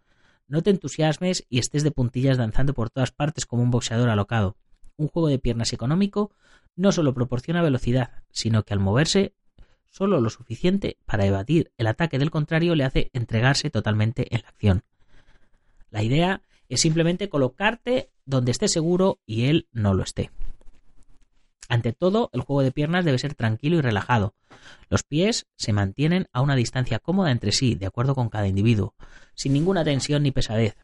No 0.47 0.61
te 0.61 0.69
entusiasmes 0.69 1.45
y 1.49 1.59
estés 1.59 1.83
de 1.83 1.91
puntillas 1.91 2.37
danzando 2.37 2.73
por 2.73 2.89
todas 2.89 3.11
partes 3.11 3.45
como 3.45 3.63
un 3.63 3.71
boxeador 3.71 4.09
alocado. 4.09 4.55
Un 4.95 5.07
juego 5.07 5.27
de 5.27 5.39
piernas 5.39 5.73
económico 5.73 6.31
no 6.75 6.91
solo 6.91 7.13
proporciona 7.13 7.61
velocidad, 7.61 8.23
sino 8.31 8.63
que 8.63 8.73
al 8.73 8.79
moverse 8.79 9.33
solo 9.93 10.19
lo 10.19 10.29
suficiente 10.29 10.97
para 11.05 11.25
evadir 11.25 11.71
el 11.77 11.87
ataque 11.87 12.17
del 12.17 12.31
contrario 12.31 12.75
le 12.75 12.83
hace 12.83 13.11
entregarse 13.13 13.69
totalmente 13.69 14.33
en 14.35 14.41
la 14.41 14.49
acción. 14.49 14.83
La 15.91 16.01
idea 16.01 16.41
es 16.67 16.81
simplemente 16.81 17.29
colocarte 17.29 18.09
donde 18.25 18.51
esté 18.51 18.67
seguro 18.67 19.19
y 19.27 19.45
él 19.45 19.67
no 19.71 19.93
lo 19.93 20.03
esté. 20.03 20.31
Ante 21.69 21.93
todo, 21.93 22.29
el 22.33 22.41
juego 22.41 22.63
de 22.63 22.71
piernas 22.71 23.05
debe 23.05 23.19
ser 23.19 23.35
tranquilo 23.35 23.77
y 23.77 23.81
relajado. 23.81 24.35
Los 24.89 25.03
pies 25.03 25.45
se 25.55 25.73
mantienen 25.73 26.27
a 26.33 26.41
una 26.41 26.55
distancia 26.55 26.99
cómoda 26.99 27.31
entre 27.31 27.51
sí, 27.51 27.75
de 27.75 27.85
acuerdo 27.85 28.15
con 28.15 28.29
cada 28.29 28.47
individuo, 28.47 28.95
sin 29.35 29.53
ninguna 29.53 29.83
tensión 29.83 30.23
ni 30.23 30.31
pesadez. 30.31 30.75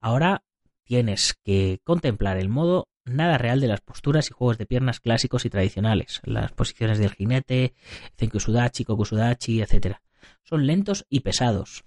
Ahora 0.00 0.44
tienes 0.84 1.34
que 1.44 1.80
contemplar 1.84 2.36
el 2.36 2.48
modo 2.48 2.88
nada 3.10 3.38
real 3.38 3.60
de 3.60 3.68
las 3.68 3.80
posturas 3.80 4.30
y 4.30 4.32
juegos 4.32 4.58
de 4.58 4.66
piernas 4.66 5.00
clásicos 5.00 5.44
y 5.44 5.50
tradicionales, 5.50 6.20
las 6.24 6.52
posiciones 6.52 6.98
del 6.98 7.12
jinete, 7.12 7.74
Zenkusudachi, 8.16 8.84
Kokusudachi, 8.84 9.60
etc. 9.60 9.96
Son 10.42 10.66
lentos 10.66 11.06
y 11.08 11.20
pesados. 11.20 11.84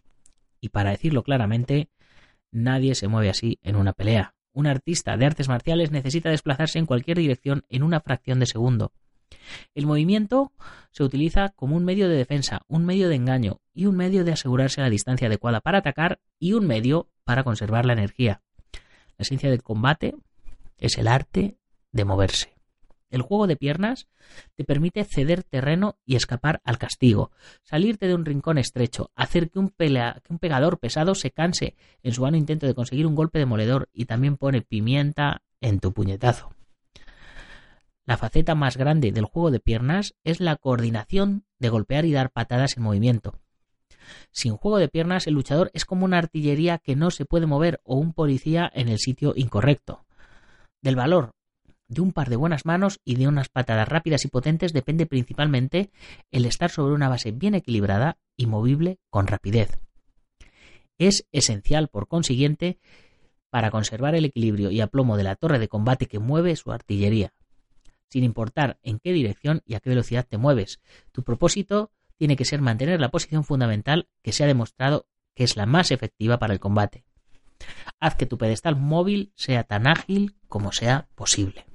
Y 0.61 0.69
para 0.69 0.91
decirlo 0.91 1.23
claramente, 1.23 1.89
nadie 2.51 2.95
se 2.95 3.07
mueve 3.07 3.29
así 3.29 3.59
en 3.63 3.75
una 3.75 3.93
pelea. 3.93 4.35
Un 4.53 4.67
artista 4.67 5.17
de 5.17 5.25
artes 5.25 5.49
marciales 5.49 5.91
necesita 5.91 6.29
desplazarse 6.29 6.77
en 6.77 6.85
cualquier 6.85 7.17
dirección 7.17 7.65
en 7.69 7.83
una 7.83 7.99
fracción 7.99 8.39
de 8.39 8.45
segundo. 8.45 8.93
El 9.73 9.87
movimiento 9.87 10.51
se 10.91 11.03
utiliza 11.03 11.49
como 11.49 11.75
un 11.75 11.83
medio 11.83 12.07
de 12.07 12.15
defensa, 12.15 12.61
un 12.67 12.85
medio 12.85 13.09
de 13.09 13.15
engaño 13.15 13.61
y 13.73 13.87
un 13.87 13.95
medio 13.95 14.23
de 14.23 14.33
asegurarse 14.33 14.81
la 14.81 14.91
distancia 14.91 15.27
adecuada 15.27 15.59
para 15.59 15.79
atacar 15.79 16.19
y 16.39 16.53
un 16.53 16.67
medio 16.67 17.09
para 17.23 17.43
conservar 17.43 17.85
la 17.85 17.93
energía. 17.93 18.41
La 19.17 19.23
esencia 19.23 19.49
del 19.49 19.63
combate 19.63 20.15
es 20.83 20.97
el 20.97 21.07
arte 21.07 21.57
de 21.93 22.03
moverse. 22.03 22.53
El 23.09 23.21
juego 23.21 23.47
de 23.47 23.55
piernas 23.55 24.07
te 24.55 24.63
permite 24.65 25.05
ceder 25.05 25.43
terreno 25.43 25.97
y 26.05 26.15
escapar 26.15 26.61
al 26.65 26.77
castigo, 26.77 27.31
salirte 27.63 28.07
de 28.07 28.15
un 28.15 28.25
rincón 28.25 28.57
estrecho, 28.57 29.11
hacer 29.15 29.49
que 29.49 29.59
un, 29.59 29.69
pegador 29.69 30.79
pesado 30.79 31.15
se 31.15 31.31
canse 31.31 31.75
en 32.01 32.11
su 32.11 32.23
vano 32.23 32.37
intento 32.37 32.65
de 32.65 32.73
conseguir 32.73 33.05
un 33.05 33.15
golpe 33.15 33.39
demoledor 33.39 33.87
y 33.93 34.05
también 34.05 34.35
pone 34.35 34.61
pimienta 34.61 35.43
en 35.61 35.79
tu 35.79 35.93
puñetazo. 35.93 36.53
La 38.05 38.17
faceta 38.17 38.53
más 38.53 38.75
grande 38.75 39.11
del 39.11 39.25
juego 39.25 39.51
de 39.51 39.61
piernas 39.61 40.15
es 40.25 40.41
la 40.41 40.57
coordinación 40.57 41.45
de 41.59 41.69
golpear 41.69 42.03
y 42.05 42.11
dar 42.11 42.31
patadas 42.31 42.75
en 42.75 42.83
movimiento. 42.83 43.39
Sin 44.31 44.57
juego 44.57 44.79
de 44.79 44.89
piernas, 44.89 45.27
el 45.27 45.35
luchador 45.35 45.71
es 45.73 45.85
como 45.85 46.03
una 46.03 46.17
artillería 46.17 46.79
que 46.79 46.97
no 46.97 47.09
se 47.09 47.23
puede 47.23 47.45
mover 47.45 47.79
o 47.83 47.95
un 47.95 48.11
policía 48.11 48.69
en 48.73 48.89
el 48.89 48.97
sitio 48.97 49.33
incorrecto. 49.37 50.03
Del 50.83 50.97
valor 50.97 51.31
de 51.87 52.01
un 52.01 52.11
par 52.11 52.29
de 52.29 52.35
buenas 52.35 52.65
manos 52.65 52.99
y 53.05 53.15
de 53.15 53.27
unas 53.27 53.47
patadas 53.47 53.87
rápidas 53.87 54.25
y 54.25 54.27
potentes 54.27 54.73
depende 54.73 55.05
principalmente 55.05 55.91
el 56.29 56.45
estar 56.45 56.69
sobre 56.69 56.93
una 56.93 57.07
base 57.07 57.31
bien 57.31 57.55
equilibrada 57.55 58.17
y 58.35 58.47
movible 58.47 58.99
con 59.09 59.27
rapidez. 59.27 59.79
Es 60.97 61.25
esencial, 61.31 61.87
por 61.87 62.09
consiguiente, 62.09 62.79
para 63.49 63.71
conservar 63.71 64.13
el 64.13 64.25
equilibrio 64.25 64.71
y 64.71 64.81
aplomo 64.81 65.15
de 65.15 65.23
la 65.23 65.37
torre 65.37 65.57
de 65.57 65.69
combate 65.69 66.07
que 66.07 66.19
mueve 66.19 66.53
su 66.57 66.73
artillería, 66.73 67.33
sin 68.09 68.25
importar 68.25 68.77
en 68.83 68.99
qué 68.99 69.13
dirección 69.13 69.61
y 69.65 69.75
a 69.75 69.79
qué 69.79 69.89
velocidad 69.89 70.27
te 70.27 70.37
mueves. 70.37 70.81
Tu 71.13 71.23
propósito 71.23 71.91
tiene 72.17 72.35
que 72.35 72.45
ser 72.45 72.59
mantener 72.59 72.99
la 72.99 73.09
posición 73.09 73.45
fundamental 73.45 74.09
que 74.21 74.33
se 74.33 74.43
ha 74.43 74.47
demostrado 74.47 75.05
que 75.33 75.45
es 75.45 75.55
la 75.55 75.65
más 75.65 75.91
efectiva 75.91 76.39
para 76.39 76.53
el 76.53 76.59
combate. 76.59 77.05
Haz 77.99 78.15
que 78.15 78.25
tu 78.25 78.37
pedestal 78.37 78.75
móvil 78.75 79.31
sea 79.35 79.63
tan 79.63 79.87
ágil 79.87 80.35
como 80.47 80.71
sea 80.71 81.07
posible. 81.15 81.65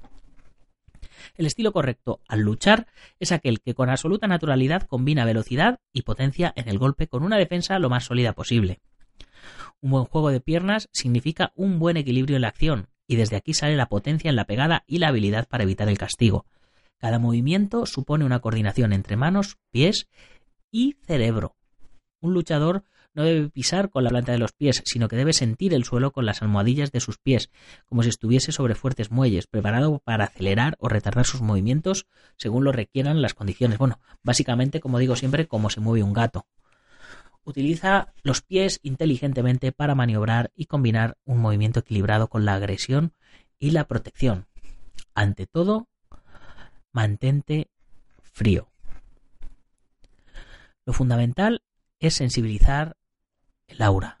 El 1.35 1.45
estilo 1.45 1.71
correcto 1.71 2.21
al 2.27 2.41
luchar 2.41 2.87
es 3.19 3.31
aquel 3.31 3.61
que 3.61 3.73
con 3.73 3.89
absoluta 3.89 4.27
naturalidad 4.27 4.83
combina 4.83 5.25
velocidad 5.25 5.79
y 5.93 6.01
potencia 6.01 6.53
en 6.55 6.69
el 6.69 6.77
golpe 6.77 7.07
con 7.07 7.23
una 7.23 7.37
defensa 7.37 7.79
lo 7.79 7.89
más 7.89 8.05
sólida 8.05 8.33
posible. 8.33 8.79
Un 9.81 9.91
buen 9.91 10.05
juego 10.05 10.31
de 10.31 10.41
piernas 10.41 10.89
significa 10.91 11.51
un 11.55 11.79
buen 11.79 11.97
equilibrio 11.97 12.35
en 12.35 12.41
la 12.41 12.49
acción, 12.49 12.89
y 13.07 13.15
desde 13.15 13.37
aquí 13.37 13.53
sale 13.53 13.75
la 13.75 13.87
potencia 13.87 14.29
en 14.29 14.35
la 14.35 14.45
pegada 14.45 14.83
y 14.85 14.99
la 14.99 15.07
habilidad 15.07 15.47
para 15.47 15.63
evitar 15.63 15.87
el 15.89 15.97
castigo. 15.97 16.45
Cada 16.97 17.17
movimiento 17.17 17.85
supone 17.85 18.25
una 18.25 18.39
coordinación 18.39 18.91
entre 18.91 19.15
manos, 19.15 19.57
pies 19.71 20.09
y 20.69 20.97
cerebro. 21.05 21.55
Un 22.19 22.33
luchador 22.33 22.83
No 23.19 23.25
debe 23.25 23.49
pisar 23.49 23.89
con 23.89 24.05
la 24.05 24.11
planta 24.11 24.31
de 24.31 24.37
los 24.37 24.53
pies, 24.53 24.81
sino 24.85 25.09
que 25.09 25.17
debe 25.17 25.33
sentir 25.33 25.73
el 25.73 25.83
suelo 25.83 26.13
con 26.13 26.25
las 26.25 26.41
almohadillas 26.41 26.93
de 26.93 27.01
sus 27.01 27.17
pies, 27.17 27.51
como 27.85 28.01
si 28.01 28.07
estuviese 28.07 28.53
sobre 28.53 28.75
fuertes 28.75 29.11
muelles, 29.11 29.45
preparado 29.45 29.99
para 29.99 30.23
acelerar 30.23 30.77
o 30.79 30.87
retardar 30.87 31.25
sus 31.25 31.41
movimientos 31.41 32.07
según 32.37 32.63
lo 32.63 32.71
requieran 32.71 33.21
las 33.21 33.33
condiciones. 33.33 33.77
Bueno, 33.77 33.99
básicamente, 34.23 34.79
como 34.79 34.99
digo 34.99 35.17
siempre, 35.17 35.49
como 35.49 35.69
se 35.69 35.81
mueve 35.81 36.01
un 36.01 36.13
gato. 36.13 36.47
Utiliza 37.43 38.13
los 38.23 38.41
pies 38.41 38.79
inteligentemente 38.83 39.73
para 39.73 39.95
maniobrar 39.95 40.53
y 40.55 40.67
combinar 40.67 41.17
un 41.25 41.39
movimiento 41.39 41.81
equilibrado 41.81 42.29
con 42.29 42.45
la 42.45 42.53
agresión 42.53 43.11
y 43.59 43.71
la 43.71 43.85
protección. 43.85 44.47
Ante 45.13 45.45
todo, 45.45 45.89
mantente 46.93 47.67
frío. 48.21 48.69
Lo 50.85 50.93
fundamental 50.93 51.63
es 51.99 52.13
sensibilizar 52.13 52.95
el 53.69 53.81
aura. 53.81 54.19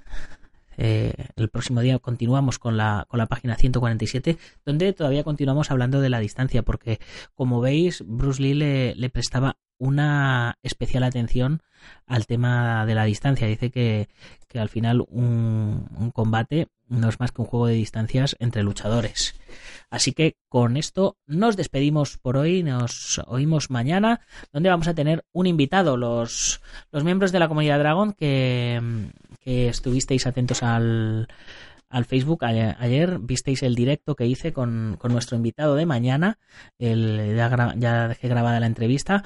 Eh, 0.78 1.14
el 1.36 1.50
próximo 1.50 1.82
día 1.82 2.00
continuamos 2.00 2.60
con 2.60 2.78
la, 2.78 3.06
con 3.08 3.18
la 3.18 3.28
página 3.28 3.56
147, 3.56 4.38
donde 4.66 4.94
todavía 4.94 5.24
continuamos 5.24 5.72
hablando 5.72 6.02
de 6.02 6.10
la 6.10 6.20
distancia, 6.20 6.64
porque 6.64 7.00
como 7.34 7.62
veis, 7.62 8.04
Bruce 8.06 8.42
Lee 8.42 8.54
le, 8.96 9.10
prestaba 9.10 9.58
una 9.78 10.58
especial 10.64 11.04
atención 11.04 11.62
al 12.06 12.28
tema 12.28 12.86
de 12.86 12.96
la 12.96 13.06
distancia. 13.06 13.48
Dice 13.48 13.72
que, 13.72 14.10
que 14.48 14.60
al 14.60 14.70
final 14.70 15.04
un, 15.08 16.12
combate 16.14 16.68
no 16.92 17.10
es 17.10 17.20
más 17.20 17.32
que 17.32 17.42
un 17.42 17.48
juego 17.48 17.68
de 17.68 17.74
distancias 17.74 18.36
entre 18.40 18.64
luchadores. 18.64 19.34
Así 19.90 20.14
que 20.14 20.38
con 20.50 20.78
esto 20.78 21.18
nos 21.26 21.58
despedimos 21.58 22.18
por 22.18 22.38
hoy, 22.38 22.64
nos 22.64 23.20
oímos 23.28 23.70
mañana, 23.70 24.22
donde 24.54 24.70
vamos 24.70 24.88
a 24.88 24.94
tener 24.94 25.26
un 25.32 25.48
invitado, 25.48 25.98
los, 25.98 26.62
los 26.92 27.04
miembros 27.04 27.32
de 27.32 27.40
la 27.40 27.48
comunidad 27.48 27.80
Dragon 27.80 28.14
que, 28.14 29.10
que 29.40 29.70
estuvisteis 29.70 30.28
atentos 30.28 30.64
al, 30.64 31.28
al 31.90 32.06
Facebook 32.06 32.44
ayer, 32.46 33.20
visteis 33.20 33.64
el 33.64 33.76
directo 33.76 34.16
que 34.16 34.26
hice 34.26 34.54
con, 34.54 34.98
con 35.00 35.12
nuestro 35.12 35.36
invitado 35.36 35.76
de 35.76 35.86
mañana, 35.86 36.40
el, 36.80 37.36
ya, 37.36 37.74
ya, 37.78 38.08
dejé 38.08 38.28
grabada 38.28 38.60
la 38.60 38.68
entrevista. 38.68 39.24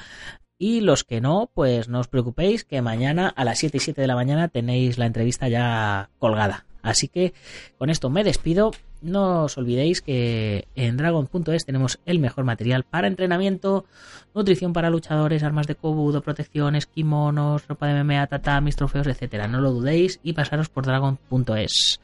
Y 0.58 0.82
los 0.82 1.04
que 1.04 1.20
no, 1.20 1.52
pues 1.54 1.90
no 1.90 2.00
os 2.00 2.08
preocupéis 2.08 2.64
que 2.64 2.82
mañana 2.82 3.28
a 3.28 3.44
las 3.44 3.60
7 3.60 3.78
y 3.78 3.80
7 3.82 4.02
de 4.02 4.08
la 4.08 4.16
mañana 4.16 4.48
tenéis 4.48 4.98
la 4.98 5.06
entrevista 5.06 5.50
ya 5.50 6.10
colgada. 6.18 6.66
Así 6.86 7.08
que 7.08 7.34
con 7.78 7.90
esto 7.90 8.10
me 8.10 8.24
despido. 8.24 8.72
No 9.02 9.44
os 9.44 9.58
olvidéis 9.58 10.02
que 10.02 10.68
en 10.76 10.98
dragon.es 10.98 11.66
tenemos 11.66 12.00
el 12.06 12.20
mejor 12.20 12.46
material 12.46 12.84
para 12.84 13.08
entrenamiento, 13.08 13.86
nutrición 14.34 14.72
para 14.72 14.90
luchadores, 14.90 15.44
armas 15.44 15.68
de 15.68 15.76
kobudo, 15.76 16.22
protecciones, 16.22 16.86
kimonos, 16.86 17.68
ropa 17.68 17.88
de 17.88 18.04
MMA, 18.04 18.28
tatamis, 18.28 18.76
trofeos, 18.76 19.08
etcétera. 19.08 19.48
No 19.48 19.62
lo 19.62 19.72
dudéis 19.72 20.20
y 20.24 20.34
pasaros 20.34 20.70
por 20.70 20.86
dragon.es. 20.86 22.00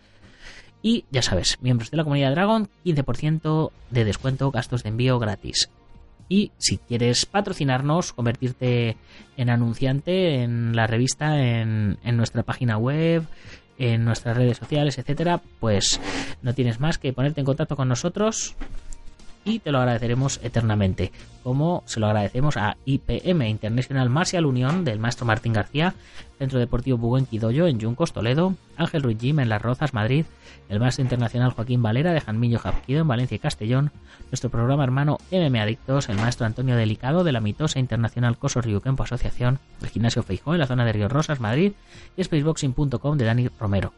Y 0.83 1.05
ya 1.11 1.21
sabes, 1.21 1.59
miembros 1.61 1.91
de 1.91 1.97
la 1.97 2.03
comunidad 2.03 2.31
Dragon, 2.31 2.67
15% 2.83 3.71
de 3.91 4.03
descuento, 4.03 4.49
gastos 4.49 4.81
de 4.81 4.89
envío 4.89 5.19
gratis. 5.19 5.69
Y 6.27 6.51
si 6.57 6.77
quieres 6.77 7.25
patrocinarnos, 7.27 8.13
convertirte 8.13 8.97
en 9.37 9.49
anunciante 9.49 10.41
en 10.41 10.75
la 10.75 10.87
revista, 10.87 11.39
en, 11.39 11.99
en 12.03 12.17
nuestra 12.17 12.43
página 12.43 12.77
web, 12.77 13.25
en 13.81 14.05
nuestras 14.05 14.37
redes 14.37 14.57
sociales, 14.57 14.99
etcétera, 14.99 15.41
pues 15.59 15.99
no 16.43 16.53
tienes 16.53 16.79
más 16.79 16.99
que 16.99 17.13
ponerte 17.13 17.41
en 17.41 17.45
contacto 17.45 17.75
con 17.75 17.87
nosotros 17.87 18.55
y 19.43 19.59
te 19.59 19.71
lo 19.71 19.79
agradeceremos 19.79 20.39
eternamente, 20.43 21.11
como 21.43 21.83
se 21.85 21.99
lo 21.99 22.07
agradecemos 22.07 22.57
a 22.57 22.77
IPM 22.85 23.47
International 23.47 24.09
Martial 24.09 24.45
Unión 24.45 24.85
del 24.85 24.99
maestro 24.99 25.25
Martín 25.25 25.53
García, 25.53 25.95
Centro 26.37 26.59
Deportivo 26.59 26.97
Buguen 26.97 27.25
Quidoyo 27.25 27.67
en 27.67 27.79
Yuncos, 27.79 28.13
Toledo, 28.13 28.55
Ángel 28.77 29.03
Ruiz 29.03 29.17
Jim 29.19 29.39
en 29.39 29.49
Las 29.49 29.61
Rozas, 29.61 29.93
Madrid, 29.93 30.25
el 30.69 30.79
maestro 30.79 31.03
internacional 31.03 31.51
Joaquín 31.51 31.81
Valera 31.81 32.13
de 32.13 32.21
Janmillo 32.21 32.59
Japquido 32.59 33.01
en 33.01 33.07
Valencia 33.07 33.35
y 33.35 33.39
Castellón, 33.39 33.91
nuestro 34.29 34.49
programa 34.49 34.83
hermano 34.83 35.17
MM 35.31 35.59
Adictos, 35.59 36.09
el 36.09 36.17
maestro 36.17 36.45
Antonio 36.45 36.75
Delicado 36.75 37.23
de 37.23 37.31
la 37.31 37.41
mitosa 37.41 37.79
internacional 37.79 38.37
Coso 38.37 38.61
Río 38.61 38.81
Campo 38.81 39.03
Asociación, 39.03 39.59
el 39.81 39.89
gimnasio 39.89 40.23
Feijó 40.23 40.53
en 40.53 40.59
la 40.59 40.67
zona 40.67 40.85
de 40.85 40.93
Río 40.93 41.09
Rosas, 41.09 41.39
Madrid, 41.39 41.73
y 42.15 42.23
spaceboxing.com 42.23 43.17
de 43.17 43.25
Dani 43.25 43.49
Romero. 43.59 43.93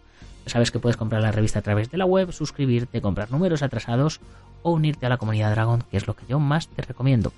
Sabes 0.45 0.71
que 0.71 0.79
puedes 0.79 0.97
comprar 0.97 1.21
la 1.21 1.31
revista 1.31 1.59
a 1.59 1.61
través 1.61 1.89
de 1.89 1.97
la 1.97 2.05
web, 2.05 2.31
suscribirte, 2.31 3.01
comprar 3.01 3.31
números 3.31 3.63
atrasados 3.63 4.19
o 4.61 4.71
unirte 4.71 5.05
a 5.05 5.09
la 5.09 5.17
comunidad 5.17 5.51
Dragon, 5.51 5.83
que 5.89 5.97
es 5.97 6.07
lo 6.07 6.15
que 6.15 6.25
yo 6.27 6.39
más 6.39 6.67
te 6.67 6.81
recomiendo. 6.81 7.31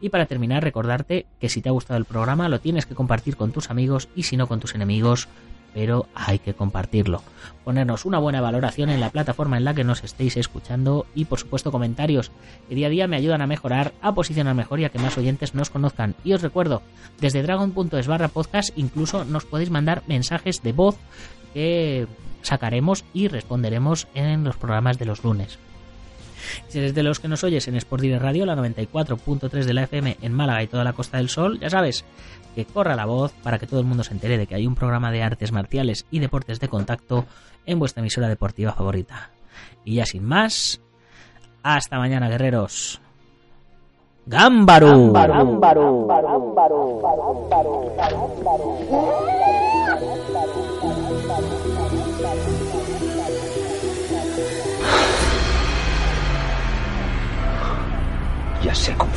Y 0.00 0.08
para 0.08 0.26
terminar, 0.26 0.64
recordarte 0.64 1.26
que 1.38 1.48
si 1.48 1.62
te 1.62 1.68
ha 1.68 1.72
gustado 1.72 1.98
el 1.98 2.04
programa 2.04 2.48
lo 2.48 2.60
tienes 2.60 2.86
que 2.86 2.94
compartir 2.94 3.36
con 3.36 3.52
tus 3.52 3.70
amigos 3.70 4.08
y 4.14 4.24
si 4.24 4.36
no 4.36 4.48
con 4.48 4.60
tus 4.60 4.74
enemigos, 4.74 5.28
pero 5.74 6.06
hay 6.14 6.38
que 6.38 6.54
compartirlo. 6.54 7.22
Ponernos 7.64 8.04
una 8.04 8.18
buena 8.18 8.40
valoración 8.40 8.90
en 8.90 9.00
la 9.00 9.10
plataforma 9.10 9.56
en 9.56 9.64
la 9.64 9.74
que 9.74 9.84
nos 9.84 10.02
estéis 10.02 10.36
escuchando 10.36 11.06
y 11.14 11.26
por 11.26 11.38
supuesto 11.38 11.70
comentarios 11.70 12.32
que 12.68 12.74
día 12.74 12.88
a 12.88 12.90
día 12.90 13.06
me 13.06 13.16
ayudan 13.16 13.42
a 13.42 13.46
mejorar, 13.46 13.92
a 14.00 14.14
posicionar 14.14 14.54
mejor 14.54 14.80
y 14.80 14.84
a 14.84 14.88
que 14.88 14.98
más 14.98 15.16
oyentes 15.16 15.54
nos 15.54 15.70
conozcan. 15.70 16.14
Y 16.24 16.32
os 16.32 16.42
recuerdo, 16.42 16.82
desde 17.20 17.42
dragon.es 17.42 18.06
barra 18.06 18.28
podcast 18.28 18.76
incluso 18.76 19.24
nos 19.24 19.44
podéis 19.44 19.70
mandar 19.70 20.02
mensajes 20.08 20.62
de 20.62 20.72
voz 20.72 20.96
que 21.52 22.06
sacaremos 22.42 23.04
y 23.12 23.28
responderemos 23.28 24.08
en 24.14 24.44
los 24.44 24.56
programas 24.56 24.98
de 24.98 25.06
los 25.06 25.24
lunes. 25.24 25.58
Si 26.68 26.78
eres 26.78 26.94
de 26.94 27.02
los 27.02 27.20
que 27.20 27.28
nos 27.28 27.44
oyes 27.44 27.68
en 27.68 27.76
Sport 27.76 28.02
Direct 28.02 28.22
Radio, 28.22 28.46
la 28.46 28.56
94.3 28.56 29.64
de 29.64 29.74
la 29.74 29.82
FM 29.84 30.16
en 30.22 30.32
Málaga 30.32 30.62
y 30.62 30.66
toda 30.66 30.84
la 30.84 30.92
Costa 30.92 31.18
del 31.18 31.28
Sol, 31.28 31.60
ya 31.60 31.70
sabes 31.70 32.04
que 32.54 32.64
corra 32.64 32.96
la 32.96 33.06
voz 33.06 33.32
para 33.42 33.58
que 33.58 33.66
todo 33.66 33.80
el 33.80 33.86
mundo 33.86 34.04
se 34.04 34.12
entere 34.12 34.38
de 34.38 34.46
que 34.46 34.54
hay 34.54 34.66
un 34.66 34.74
programa 34.74 35.12
de 35.12 35.22
artes 35.22 35.52
marciales 35.52 36.06
y 36.10 36.18
deportes 36.18 36.58
de 36.60 36.68
contacto 36.68 37.26
en 37.66 37.78
vuestra 37.78 38.00
emisora 38.00 38.28
deportiva 38.28 38.72
favorita. 38.72 39.30
Y 39.84 39.96
ya 39.96 40.06
sin 40.06 40.24
más, 40.24 40.80
hasta 41.62 41.98
mañana, 41.98 42.28
guerreros. 42.28 43.00
¡Gámbaro! 44.26 45.12
Ya 58.62 58.74
sé 58.74 58.94
Kung. 58.94 59.10